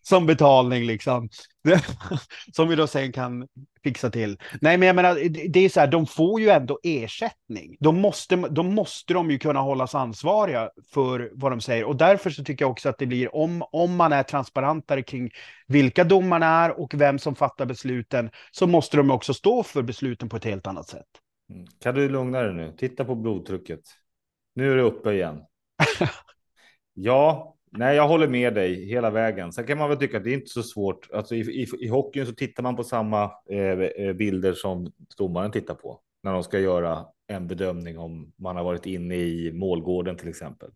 som 0.02 0.26
betalning. 0.26 0.86
Liksom. 0.86 1.30
som 2.56 2.70
vi 2.70 2.76
då 2.76 2.88
sen 2.88 3.12
kan 3.12 3.48
fixa 3.84 4.10
till. 4.10 4.38
Nej, 4.62 4.78
men 4.78 4.88
jag 4.88 4.96
menar, 4.96 5.16
det 5.50 5.60
är 5.60 5.70
så 5.70 5.80
här, 5.80 5.88
de 5.88 6.06
får 6.06 6.42
ju 6.42 6.50
ändå 6.50 6.80
ersättning. 6.84 7.78
De 7.80 8.00
måste, 8.02 8.36
då 8.36 8.64
måste 8.64 9.14
de 9.14 9.32
ju 9.32 9.40
kunna 9.40 9.60
hållas 9.60 9.96
ansvariga 9.96 10.70
för 10.94 11.32
vad 11.34 11.52
de 11.52 11.62
säger. 11.62 11.84
Och 11.84 11.96
därför 11.96 12.30
så 12.30 12.44
tycker 12.44 12.66
jag 12.66 12.72
också 12.72 12.90
att 12.90 12.98
det 12.98 13.06
blir, 13.06 13.36
om, 13.36 13.64
om 13.72 13.96
man 13.96 14.14
är 14.14 14.24
transparentare 14.24 15.04
kring 15.04 15.32
vilka 15.68 16.04
domarna 16.04 16.46
är 16.46 16.80
och 16.80 16.94
vem 16.94 17.20
som 17.20 17.36
fattar 17.36 17.66
besluten, 17.66 18.30
så 18.52 18.68
måste 18.68 18.98
de 18.98 19.12
också 19.12 19.34
stå 19.34 19.64
för 19.64 19.82
besluten 19.82 20.30
på 20.30 20.38
ett 20.38 20.46
helt 20.46 20.68
annat 20.68 20.88
sätt. 20.88 21.08
Mm. 21.50 21.66
Kan 21.80 21.96
du 21.96 22.10
lugna 22.10 22.42
dig 22.42 22.54
nu? 22.54 22.74
Titta 22.78 23.06
på 23.06 23.16
blodtrycket. 23.16 23.80
Nu 24.56 24.72
är 24.72 24.76
det 24.76 24.84
uppe 24.84 25.12
igen. 25.12 25.42
ja, 26.94 27.56
Nej, 27.78 27.96
jag 27.96 28.08
håller 28.08 28.28
med 28.28 28.54
dig 28.54 28.86
hela 28.86 29.10
vägen. 29.10 29.52
Sen 29.52 29.66
kan 29.66 29.78
man 29.78 29.90
väl 29.90 29.98
tycka 29.98 30.18
att 30.18 30.24
det 30.24 30.30
är 30.30 30.34
inte 30.34 30.50
så 30.50 30.64
svårt. 30.64 31.10
Alltså 31.14 31.36
i, 31.36 31.40
i, 31.40 31.68
i 31.80 31.88
hockeyn 31.88 32.26
så 32.26 32.34
tittar 32.34 32.64
man 32.64 32.76
på 32.76 32.84
samma 32.84 33.32
eh, 33.50 33.80
eh 33.80 34.14
bilder 34.14 34.54
som 34.54 34.92
domaren 35.18 35.52
tittar 35.52 35.74
på 35.74 36.00
när 36.24 36.34
de 36.34 36.44
ska 36.44 36.60
göra 36.60 37.06
en 37.28 37.48
bedömning 37.48 37.98
om 37.98 38.34
man 38.38 38.56
har 38.56 38.64
varit 38.64 38.86
inne 38.86 39.16
i 39.16 39.52
målgården 39.54 40.18
till 40.18 40.30
exempel. 40.30 40.70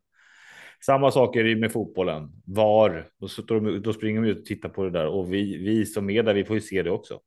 Samma 0.85 1.11
sak 1.11 1.35
är 1.35 1.43
det 1.43 1.55
med 1.55 1.71
fotbollen. 1.71 2.31
Var 2.45 3.09
då, 3.47 3.59
då 3.59 3.93
springer 3.93 4.21
de 4.21 4.27
ut 4.27 4.39
och 4.39 4.45
tittar 4.45 4.69
på 4.69 4.83
det 4.83 4.89
där 4.89 5.07
och 5.07 5.33
vi, 5.33 5.57
vi 5.57 5.85
som 5.85 6.09
är 6.09 6.23
där, 6.23 6.33
vi 6.33 6.45
får 6.45 6.55
ju 6.55 6.61
se 6.61 6.83
det 6.83 6.91
också. 6.91 7.19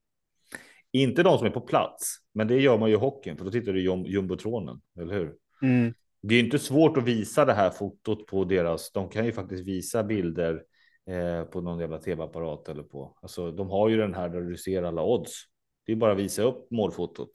Inte 0.93 1.23
de 1.23 1.39
som 1.39 1.47
är 1.47 1.51
på 1.51 1.61
plats, 1.61 2.17
men 2.35 2.49
det 2.49 2.61
gör 2.61 2.79
man 2.79 2.89
ju 2.89 2.95
i 2.95 2.99
hockeyn, 2.99 3.37
för 3.37 3.45
då 3.45 3.51
tittar 3.51 3.73
du 3.73 3.83
jum, 3.83 4.05
jumbotronen, 4.07 4.81
eller 4.99 5.15
hur? 5.15 5.33
Mm 5.63 5.95
det 6.23 6.35
är 6.35 6.41
inte 6.41 6.59
svårt 6.59 6.97
att 6.97 7.05
visa 7.05 7.45
det 7.45 7.53
här 7.53 7.71
fotot 7.71 8.27
på 8.27 8.45
deras. 8.45 8.93
De 8.93 9.09
kan 9.09 9.27
ju 9.27 9.33
faktiskt 9.33 9.65
visa 9.65 10.05
bilder 10.05 10.63
eh, 11.11 11.45
på 11.45 11.61
någon 11.61 11.81
jävla 11.81 11.99
tv-apparat 11.99 12.69
eller 12.69 12.83
på. 12.83 13.19
Alltså, 13.23 13.51
de 13.51 13.71
har 13.71 13.89
ju 13.89 13.97
den 13.97 14.15
här 14.15 14.29
där 14.29 14.41
du 14.41 14.57
ser 14.57 14.83
alla 14.83 15.03
odds. 15.03 15.33
Det 15.87 15.93
är 15.93 15.97
bara 15.97 16.13
att 16.13 16.19
visa 16.19 16.43
upp 16.43 16.71
målfotot. 16.71 17.31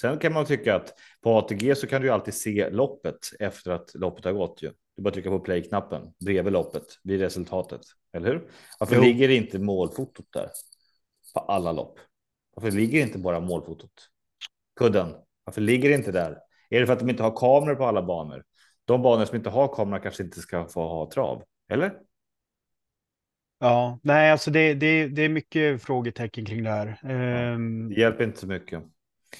Sen 0.00 0.18
kan 0.18 0.32
man 0.32 0.46
tycka 0.46 0.76
att 0.76 0.94
på 1.22 1.38
ATG 1.38 1.74
så 1.74 1.86
kan 1.86 2.00
du 2.00 2.08
ju 2.08 2.14
alltid 2.14 2.34
se 2.34 2.70
loppet 2.70 3.18
efter 3.40 3.70
att 3.70 3.94
loppet 3.94 4.24
har 4.24 4.32
gått. 4.32 4.62
Ju. 4.62 4.72
Du 4.96 5.02
bara 5.02 5.14
trycka 5.14 5.30
på 5.30 5.40
play-knappen 5.40 6.02
bredvid 6.24 6.52
loppet 6.52 6.84
blir 7.04 7.18
resultatet, 7.18 7.80
eller 8.12 8.28
hur? 8.28 8.50
Varför 8.80 8.96
jo. 8.96 9.02
ligger 9.02 9.28
inte 9.28 9.58
målfotot 9.58 10.26
där 10.32 10.48
på 11.34 11.40
alla 11.40 11.72
lopp? 11.72 11.98
Varför 12.56 12.70
ligger 12.70 13.02
inte 13.02 13.18
bara 13.18 13.40
målfotot? 13.40 14.08
Kudden, 14.76 15.14
varför 15.44 15.60
ligger 15.60 15.90
inte 15.90 16.12
där? 16.12 16.38
Är 16.70 16.80
det 16.80 16.86
för 16.86 16.92
att 16.92 16.98
de 16.98 17.10
inte 17.10 17.22
har 17.22 17.36
kameror 17.36 17.74
på 17.74 17.84
alla 17.84 18.02
banor? 18.02 18.44
De 18.84 19.02
banor 19.02 19.24
som 19.24 19.36
inte 19.36 19.50
har 19.50 19.74
kamera 19.74 20.00
kanske 20.00 20.22
inte 20.22 20.40
ska 20.40 20.66
få 20.66 20.80
ha 20.88 21.10
trav, 21.10 21.42
eller? 21.72 21.92
Ja, 23.58 24.00
nej, 24.02 24.30
alltså 24.30 24.50
det, 24.50 24.74
det, 24.74 25.08
det 25.08 25.22
är 25.22 25.28
mycket 25.28 25.82
frågetecken 25.82 26.44
kring 26.44 26.64
det 26.64 26.70
här. 26.70 26.98
Um... 27.54 27.88
Det 27.88 28.00
hjälper 28.00 28.24
inte 28.24 28.38
så 28.38 28.46
mycket. 28.46 28.82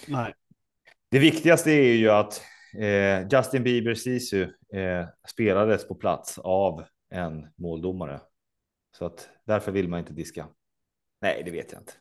Nej. 0.07 0.35
Det 1.11 1.19
viktigaste 1.19 1.71
är 1.71 1.93
ju 1.93 2.11
att 2.11 2.43
eh, 2.79 3.29
Justin 3.33 3.63
Bieber 3.63 3.95
Sisu 3.95 4.43
eh, 4.75 5.07
spelades 5.29 5.89
på 5.89 5.95
plats 5.95 6.39
av 6.39 6.85
en 7.11 7.49
måldomare. 7.57 8.21
Så 8.97 9.07
att 9.07 9.29
därför 9.45 9.73
vill 9.73 9.89
man 9.89 9.99
inte 9.99 10.13
diska. 10.13 10.49
Nej, 11.21 11.43
det 11.45 11.51
vet 11.51 11.73
jag 11.73 11.81
inte. 11.81 11.93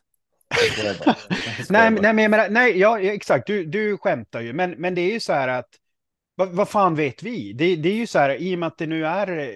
Nej, 1.70 1.90
nej, 1.90 2.12
men 2.12 2.18
jag 2.18 2.30
menar, 2.30 2.48
nej, 2.48 2.78
ja, 2.78 3.00
exakt, 3.00 3.46
du, 3.46 3.64
du 3.64 3.98
skämtar 3.98 4.40
ju, 4.40 4.52
men, 4.52 4.70
men 4.70 4.94
det 4.94 5.00
är 5.00 5.12
ju 5.12 5.20
så 5.20 5.32
här 5.32 5.48
att 5.48 5.68
vad, 6.34 6.48
vad 6.48 6.68
fan 6.68 6.94
vet 6.94 7.22
vi? 7.22 7.52
Det, 7.52 7.76
det 7.76 7.88
är 7.88 7.94
ju 7.94 8.06
så 8.06 8.18
här, 8.18 8.42
i 8.42 8.54
och 8.54 8.58
med 8.58 8.66
att 8.66 8.78
det 8.78 8.86
nu 8.86 9.06
är, 9.06 9.54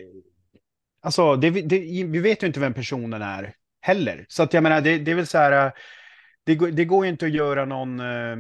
alltså, 1.03 1.37
det, 1.37 1.51
det, 1.51 1.79
vi 2.05 2.19
vet 2.19 2.43
ju 2.43 2.47
inte 2.47 2.61
vem 2.61 2.75
personen 2.75 3.23
är 3.23 3.55
heller. 3.81 4.27
Så 4.29 4.43
att 4.43 4.55
jag 4.55 4.63
menar, 4.63 4.81
det, 4.81 4.99
det 4.99 5.11
är 5.11 5.15
väl 5.15 5.27
så 5.27 5.39
här, 5.39 5.73
det, 6.45 6.55
det 6.55 6.85
går 6.85 7.05
ju 7.05 7.11
inte 7.11 7.27
att 7.27 7.33
göra 7.33 7.65
någon, 7.65 8.01
eh, 8.01 8.37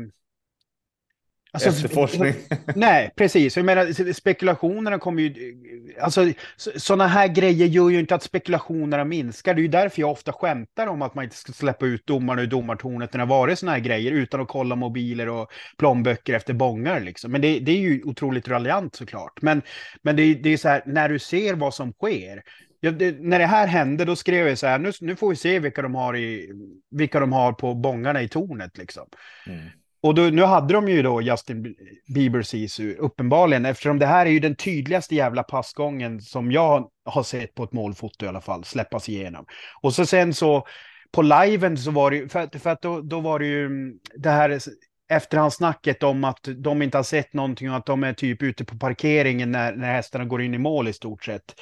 Alltså, 1.54 1.68
Efterforskning. 1.68 2.34
Nej, 2.76 3.10
precis. 3.16 3.56
Jag 3.56 3.66
menar, 3.66 4.12
spekulationerna 4.12 4.98
kommer 4.98 5.22
ju... 5.22 5.54
Alltså, 6.00 6.32
sådana 6.56 7.06
här 7.06 7.28
grejer 7.28 7.66
gör 7.66 7.90
ju 7.90 8.00
inte 8.00 8.14
att 8.14 8.22
spekulationerna 8.22 9.04
minskar. 9.04 9.54
Det 9.54 9.60
är 9.60 9.62
ju 9.62 9.68
därför 9.68 10.00
jag 10.00 10.10
ofta 10.10 10.32
skämtar 10.32 10.86
om 10.86 11.02
att 11.02 11.14
man 11.14 11.24
inte 11.24 11.36
ska 11.36 11.52
släppa 11.52 11.86
ut 11.86 12.06
domarna 12.06 12.42
ur 12.42 12.46
domartornet 12.46 13.12
när 13.12 13.18
det 13.18 13.24
har 13.24 13.38
varit 13.38 13.58
sådana 13.58 13.76
här 13.76 13.84
grejer 13.84 14.12
utan 14.12 14.40
att 14.40 14.48
kolla 14.48 14.76
mobiler 14.76 15.28
och 15.28 15.52
plånböcker 15.78 16.34
efter 16.34 16.54
bångar. 16.54 17.00
Liksom. 17.00 17.32
Men 17.32 17.40
det, 17.40 17.58
det 17.58 17.72
är 17.72 17.80
ju 17.80 18.02
otroligt 18.04 18.48
raljant 18.48 18.96
såklart. 18.96 19.42
Men, 19.42 19.62
men 20.02 20.16
det, 20.16 20.34
det 20.34 20.50
är 20.50 20.56
så 20.56 20.68
här, 20.68 20.82
när 20.86 21.08
du 21.08 21.18
ser 21.18 21.54
vad 21.54 21.74
som 21.74 21.92
sker. 21.92 22.42
Ja, 22.80 22.90
det, 22.90 23.20
när 23.20 23.38
det 23.38 23.46
här 23.46 23.66
hände, 23.66 24.04
då 24.04 24.16
skrev 24.16 24.48
jag 24.48 24.58
så 24.58 24.66
här, 24.66 24.78
nu, 24.78 24.92
nu 25.00 25.16
får 25.16 25.30
vi 25.30 25.36
se 25.36 25.58
vilka 25.58 25.82
de 25.82 25.94
har, 25.94 26.16
i, 26.16 26.52
vilka 26.90 27.20
de 27.20 27.32
har 27.32 27.52
på 27.52 27.74
bångarna 27.74 28.22
i 28.22 28.28
tornet. 28.28 28.78
Liksom. 28.78 29.06
Mm. 29.46 29.68
Och 30.02 30.14
då, 30.14 30.22
nu 30.22 30.42
hade 30.42 30.74
de 30.74 30.88
ju 30.88 31.02
då 31.02 31.22
Justin 31.22 31.74
Bieber 32.14 32.42
Sisu, 32.42 32.94
uppenbarligen, 32.94 33.66
eftersom 33.66 33.98
det 33.98 34.06
här 34.06 34.26
är 34.26 34.30
ju 34.30 34.40
den 34.40 34.56
tydligaste 34.56 35.14
jävla 35.14 35.42
passgången 35.42 36.20
som 36.20 36.52
jag 36.52 36.88
har 37.04 37.22
sett 37.22 37.54
på 37.54 37.64
ett 37.64 37.72
målfoto 37.72 38.24
i 38.24 38.28
alla 38.28 38.40
fall, 38.40 38.64
släppas 38.64 39.08
igenom. 39.08 39.46
Och 39.82 39.94
så 39.94 40.06
sen 40.06 40.34
så, 40.34 40.66
på 41.12 41.22
liven 41.22 41.76
så 41.76 41.90
var 41.90 42.10
det 42.10 42.16
ju, 42.16 42.28
för 42.28 42.40
att, 42.40 42.62
för 42.62 42.70
att 42.70 42.82
då, 42.82 43.00
då 43.00 43.20
var 43.20 43.38
det 43.38 43.46
ju 43.46 43.66
mm, 43.66 43.94
det 44.16 44.30
här 44.30 44.58
efterhandssnacket 45.10 46.02
om 46.02 46.24
att 46.24 46.48
de 46.56 46.82
inte 46.82 46.98
har 46.98 47.02
sett 47.02 47.32
någonting 47.32 47.70
och 47.70 47.76
att 47.76 47.86
de 47.86 48.04
är 48.04 48.12
typ 48.12 48.42
ute 48.42 48.64
på 48.64 48.78
parkeringen 48.78 49.52
när, 49.52 49.72
när 49.76 49.94
hästarna 49.94 50.24
går 50.24 50.42
in 50.42 50.54
i 50.54 50.58
mål 50.58 50.88
i 50.88 50.92
stort 50.92 51.24
sett 51.24 51.54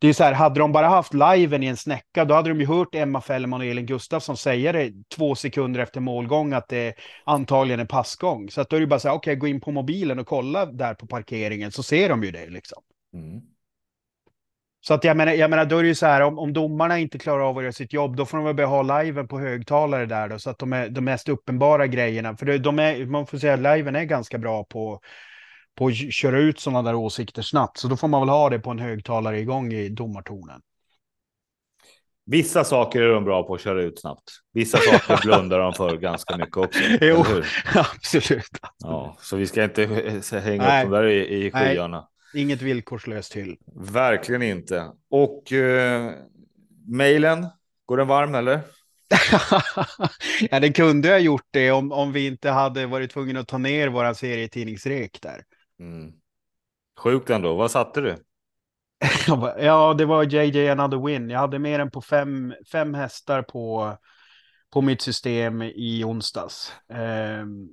det 0.00 0.08
är 0.08 0.12
så 0.12 0.24
här, 0.24 0.32
hade 0.32 0.60
de 0.60 0.72
bara 0.72 0.88
haft 0.88 1.14
liven 1.14 1.62
i 1.62 1.66
en 1.66 1.76
snäcka, 1.76 2.24
då 2.24 2.34
hade 2.34 2.48
de 2.48 2.60
ju 2.60 2.66
hört 2.66 2.94
Emma 2.94 3.20
Fällman 3.20 3.60
och 3.60 3.66
Elin 3.66 3.86
Gustafsson 3.86 4.36
säga 4.36 4.72
det 4.72 4.92
två 5.16 5.34
sekunder 5.34 5.80
efter 5.80 6.00
målgång 6.00 6.52
att 6.52 6.68
det 6.68 6.94
antagligen 7.24 7.80
är 7.80 7.84
passgång. 7.84 8.50
Så 8.50 8.60
att 8.60 8.70
då 8.70 8.76
är 8.76 8.80
det 8.80 8.86
bara 8.86 9.00
så 9.00 9.08
här, 9.08 9.14
okej, 9.14 9.32
okay, 9.32 9.40
gå 9.40 9.46
in 9.46 9.60
på 9.60 9.70
mobilen 9.70 10.18
och 10.18 10.26
kolla 10.26 10.66
där 10.66 10.94
på 10.94 11.06
parkeringen 11.06 11.72
så 11.72 11.82
ser 11.82 12.08
de 12.08 12.24
ju 12.24 12.30
det 12.30 12.46
liksom. 12.46 12.82
Mm. 13.14 13.40
Så 14.80 14.94
att 14.94 15.04
jag 15.04 15.16
menar, 15.16 15.32
jag 15.32 15.50
menar, 15.50 15.64
då 15.64 15.78
är 15.78 15.82
det 15.82 15.88
ju 15.88 15.94
så 15.94 16.06
här, 16.06 16.20
om, 16.20 16.38
om 16.38 16.52
domarna 16.52 16.98
inte 16.98 17.18
klarar 17.18 17.48
av 17.48 17.58
att 17.58 17.62
göra 17.62 17.72
sitt 17.72 17.92
jobb, 17.92 18.16
då 18.16 18.26
får 18.26 18.38
de 18.38 18.46
väl 18.46 18.54
börja 18.54 18.68
ha 18.68 19.02
liven 19.02 19.28
på 19.28 19.38
högtalare 19.38 20.06
där 20.06 20.28
då, 20.28 20.38
så 20.38 20.50
att 20.50 20.58
de 20.58 20.72
är 20.72 20.88
de 20.88 21.00
mest 21.00 21.28
uppenbara 21.28 21.86
grejerna. 21.86 22.36
För 22.36 22.46
det, 22.46 22.58
de 22.58 22.78
är, 22.78 23.06
man 23.06 23.26
får 23.26 23.38
säga 23.38 23.54
att 23.54 23.76
liven 23.76 23.96
är 23.96 24.04
ganska 24.04 24.38
bra 24.38 24.64
på 24.64 25.00
på 25.80 25.86
att 25.86 26.12
köra 26.12 26.38
ut 26.38 26.60
sådana 26.60 26.82
där 26.82 26.94
åsikter 26.94 27.42
snabbt. 27.42 27.78
Så 27.78 27.88
då 27.88 27.96
får 27.96 28.08
man 28.08 28.20
väl 28.20 28.28
ha 28.28 28.50
det 28.50 28.58
på 28.58 28.70
en 28.70 28.78
högtalare 28.78 29.38
igång 29.38 29.72
i 29.72 29.88
domartornen. 29.88 30.60
Vissa 32.26 32.64
saker 32.64 33.02
är 33.02 33.08
de 33.08 33.24
bra 33.24 33.42
på 33.42 33.54
att 33.54 33.60
köra 33.60 33.82
ut 33.82 34.00
snabbt. 34.00 34.22
Vissa 34.52 34.78
saker 34.78 35.20
blundar 35.22 35.58
de 35.58 35.72
för 35.72 35.96
ganska 35.96 36.36
mycket 36.36 36.56
också. 36.56 36.80
Jo, 37.00 37.24
absolut. 37.74 38.58
Ja, 38.78 39.16
så 39.20 39.36
vi 39.36 39.46
ska 39.46 39.64
inte 39.64 39.86
hänga 40.32 40.62
Nej. 40.62 40.84
upp 40.84 40.90
dem 40.90 41.02
där 41.02 41.06
i, 41.08 41.46
i 41.46 41.50
skyarna. 41.50 42.08
Inget 42.34 42.62
villkorslöst 42.62 43.32
till. 43.32 43.56
Verkligen 43.76 44.42
inte. 44.42 44.92
Och 45.10 45.52
eh, 45.52 46.12
mejlen, 46.86 47.46
går 47.86 47.96
den 47.96 48.08
varm 48.08 48.34
eller? 48.34 48.60
ja, 50.50 50.60
det 50.60 50.72
kunde 50.72 51.08
ha 51.08 51.18
gjort 51.18 51.48
det 51.50 51.70
om, 51.70 51.92
om 51.92 52.12
vi 52.12 52.26
inte 52.26 52.50
hade 52.50 52.86
varit 52.86 53.10
tvungna 53.10 53.40
att 53.40 53.48
ta 53.48 53.58
ner 53.58 53.88
våra 53.88 54.14
serietidningsrek 54.14 55.18
där. 55.22 55.44
Mm. 55.80 56.12
Sjukt 56.98 57.30
ändå. 57.30 57.54
Vad 57.54 57.70
satte 57.70 58.00
du? 58.00 58.16
ja, 59.58 59.94
det 59.94 60.04
var 60.04 60.24
JJ 60.24 60.68
Another 60.68 61.06
Win. 61.06 61.30
Jag 61.30 61.38
hade 61.38 61.58
mer 61.58 61.78
än 61.78 61.90
på 61.90 62.02
fem, 62.02 62.54
fem 62.72 62.94
hästar 62.94 63.42
på, 63.42 63.96
på 64.70 64.80
mitt 64.82 65.00
system 65.02 65.62
i 65.62 66.04
onsdags. 66.04 66.72
Um, 66.88 67.68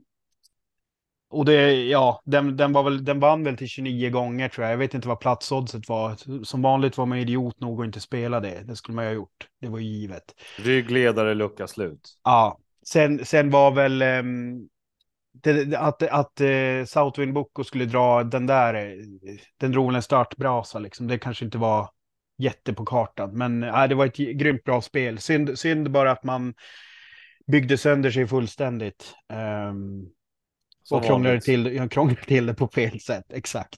och 1.30 1.46
det, 1.46 1.86
ja, 1.86 2.22
den, 2.26 2.58
den, 2.58 2.74
var 2.74 2.84
väl, 2.84 3.06
den 3.06 3.20
vann 3.20 3.44
väl 3.44 3.58
till 3.58 3.68
29 3.68 4.10
gånger 4.10 4.50
tror 4.50 4.66
jag. 4.66 4.74
Jag 4.74 4.78
vet 4.78 4.94
inte 4.94 5.08
vad 5.08 5.20
platsoddset 5.20 5.90
var. 5.90 6.44
Som 6.44 6.62
vanligt 6.62 6.98
var 6.98 7.06
man 7.06 7.18
idiot 7.18 7.60
nog 7.60 7.82
att 7.82 7.86
inte 7.86 8.00
spela 8.00 8.40
det. 8.40 8.64
Det 8.64 8.76
skulle 8.76 8.96
man 8.96 9.06
ju 9.06 9.10
ha 9.10 9.16
gjort. 9.16 9.48
Det 9.62 9.68
var 9.68 9.80
ju 9.80 9.86
givet. 9.86 10.24
Ryggledare, 10.58 11.34
lucka 11.34 11.68
slut. 11.68 12.18
Ja, 12.24 12.60
sen, 12.86 13.26
sen 13.26 13.50
var 13.50 13.72
väl 13.72 14.02
um, 14.02 14.70
det, 15.44 15.76
att, 15.80 16.04
att 16.04 16.42
uh, 16.42 16.86
Southwind 16.86 17.34
Boko 17.34 17.64
skulle 17.64 17.86
dra 17.86 18.24
den 18.24 18.46
där, 18.46 18.74
eh, 18.74 19.36
den 19.60 19.72
drog 19.72 19.96
en 19.96 20.02
startbrasa 20.02 20.80
liksom. 20.80 21.08
Det 21.08 21.20
kanske 21.20 21.46
inte 21.46 21.58
var 21.58 21.90
jätte 22.38 22.74
på 22.74 22.86
kartan, 22.86 23.38
men 23.38 23.64
uh, 23.64 23.88
det 23.88 23.96
var 23.96 24.06
ett 24.06 24.16
grymt 24.16 24.64
bra 24.64 24.82
spel. 24.82 25.20
Synd, 25.20 25.60
synd 25.60 25.92
bara 25.92 26.12
att 26.12 26.24
man 26.24 26.54
byggde 27.52 27.78
sönder 27.78 28.12
sig 28.12 28.28
fullständigt. 28.28 29.14
Um, 29.70 30.10
och 30.92 31.06
krånglade 31.06 31.42
till, 31.42 31.90
krånglade 31.90 32.22
till 32.22 32.46
det 32.46 32.54
på 32.54 32.68
fel 32.68 33.00
sätt, 33.00 33.26
exakt. 33.30 33.78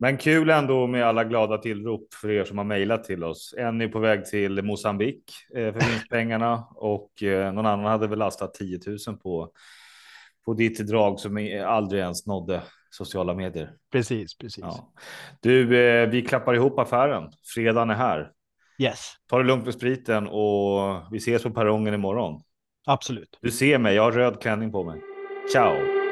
Men 0.00 0.16
kul 0.16 0.50
ändå 0.50 0.86
med 0.86 1.04
alla 1.04 1.24
glada 1.24 1.58
tillrop 1.58 2.14
för 2.14 2.30
er 2.30 2.44
som 2.44 2.58
har 2.58 2.64
mejlat 2.64 3.04
till 3.04 3.24
oss. 3.24 3.54
En 3.58 3.80
är 3.80 3.88
på 3.88 3.98
väg 3.98 4.26
till 4.26 4.62
Mosambik 4.62 5.24
eh, 5.54 5.72
för 5.72 5.80
vinstpengarna 5.80 6.68
och 6.74 7.22
eh, 7.22 7.52
någon 7.52 7.66
annan 7.66 7.86
hade 7.86 8.06
väl 8.06 8.18
lastat 8.18 8.54
10 8.54 8.80
000 9.06 9.16
på 9.16 9.50
på 10.48 10.54
ditt 10.54 10.86
drag 10.86 11.20
som 11.20 11.62
aldrig 11.66 12.00
ens 12.00 12.26
nådde 12.26 12.62
sociala 12.90 13.34
medier. 13.34 13.70
Precis, 13.92 14.38
precis. 14.38 14.64
Ja. 14.64 14.92
Du, 15.40 15.80
eh, 15.80 16.08
vi 16.08 16.22
klappar 16.22 16.54
ihop 16.54 16.78
affären. 16.78 17.30
Fredagen 17.54 17.90
är 17.90 17.94
här. 17.94 18.30
Yes. 18.78 19.12
Ta 19.30 19.38
det 19.38 19.44
lugnt 19.44 19.64
med 19.64 19.74
spriten 19.74 20.26
och 20.28 21.02
vi 21.12 21.18
ses 21.18 21.42
på 21.42 21.50
perrongen 21.50 21.94
imorgon. 21.94 22.40
Absolut. 22.86 23.38
Du 23.42 23.50
ser 23.50 23.78
mig, 23.78 23.94
jag 23.94 24.02
har 24.02 24.12
röd 24.12 24.42
klänning 24.42 24.72
på 24.72 24.84
mig. 24.84 25.00
Ciao. 25.52 26.07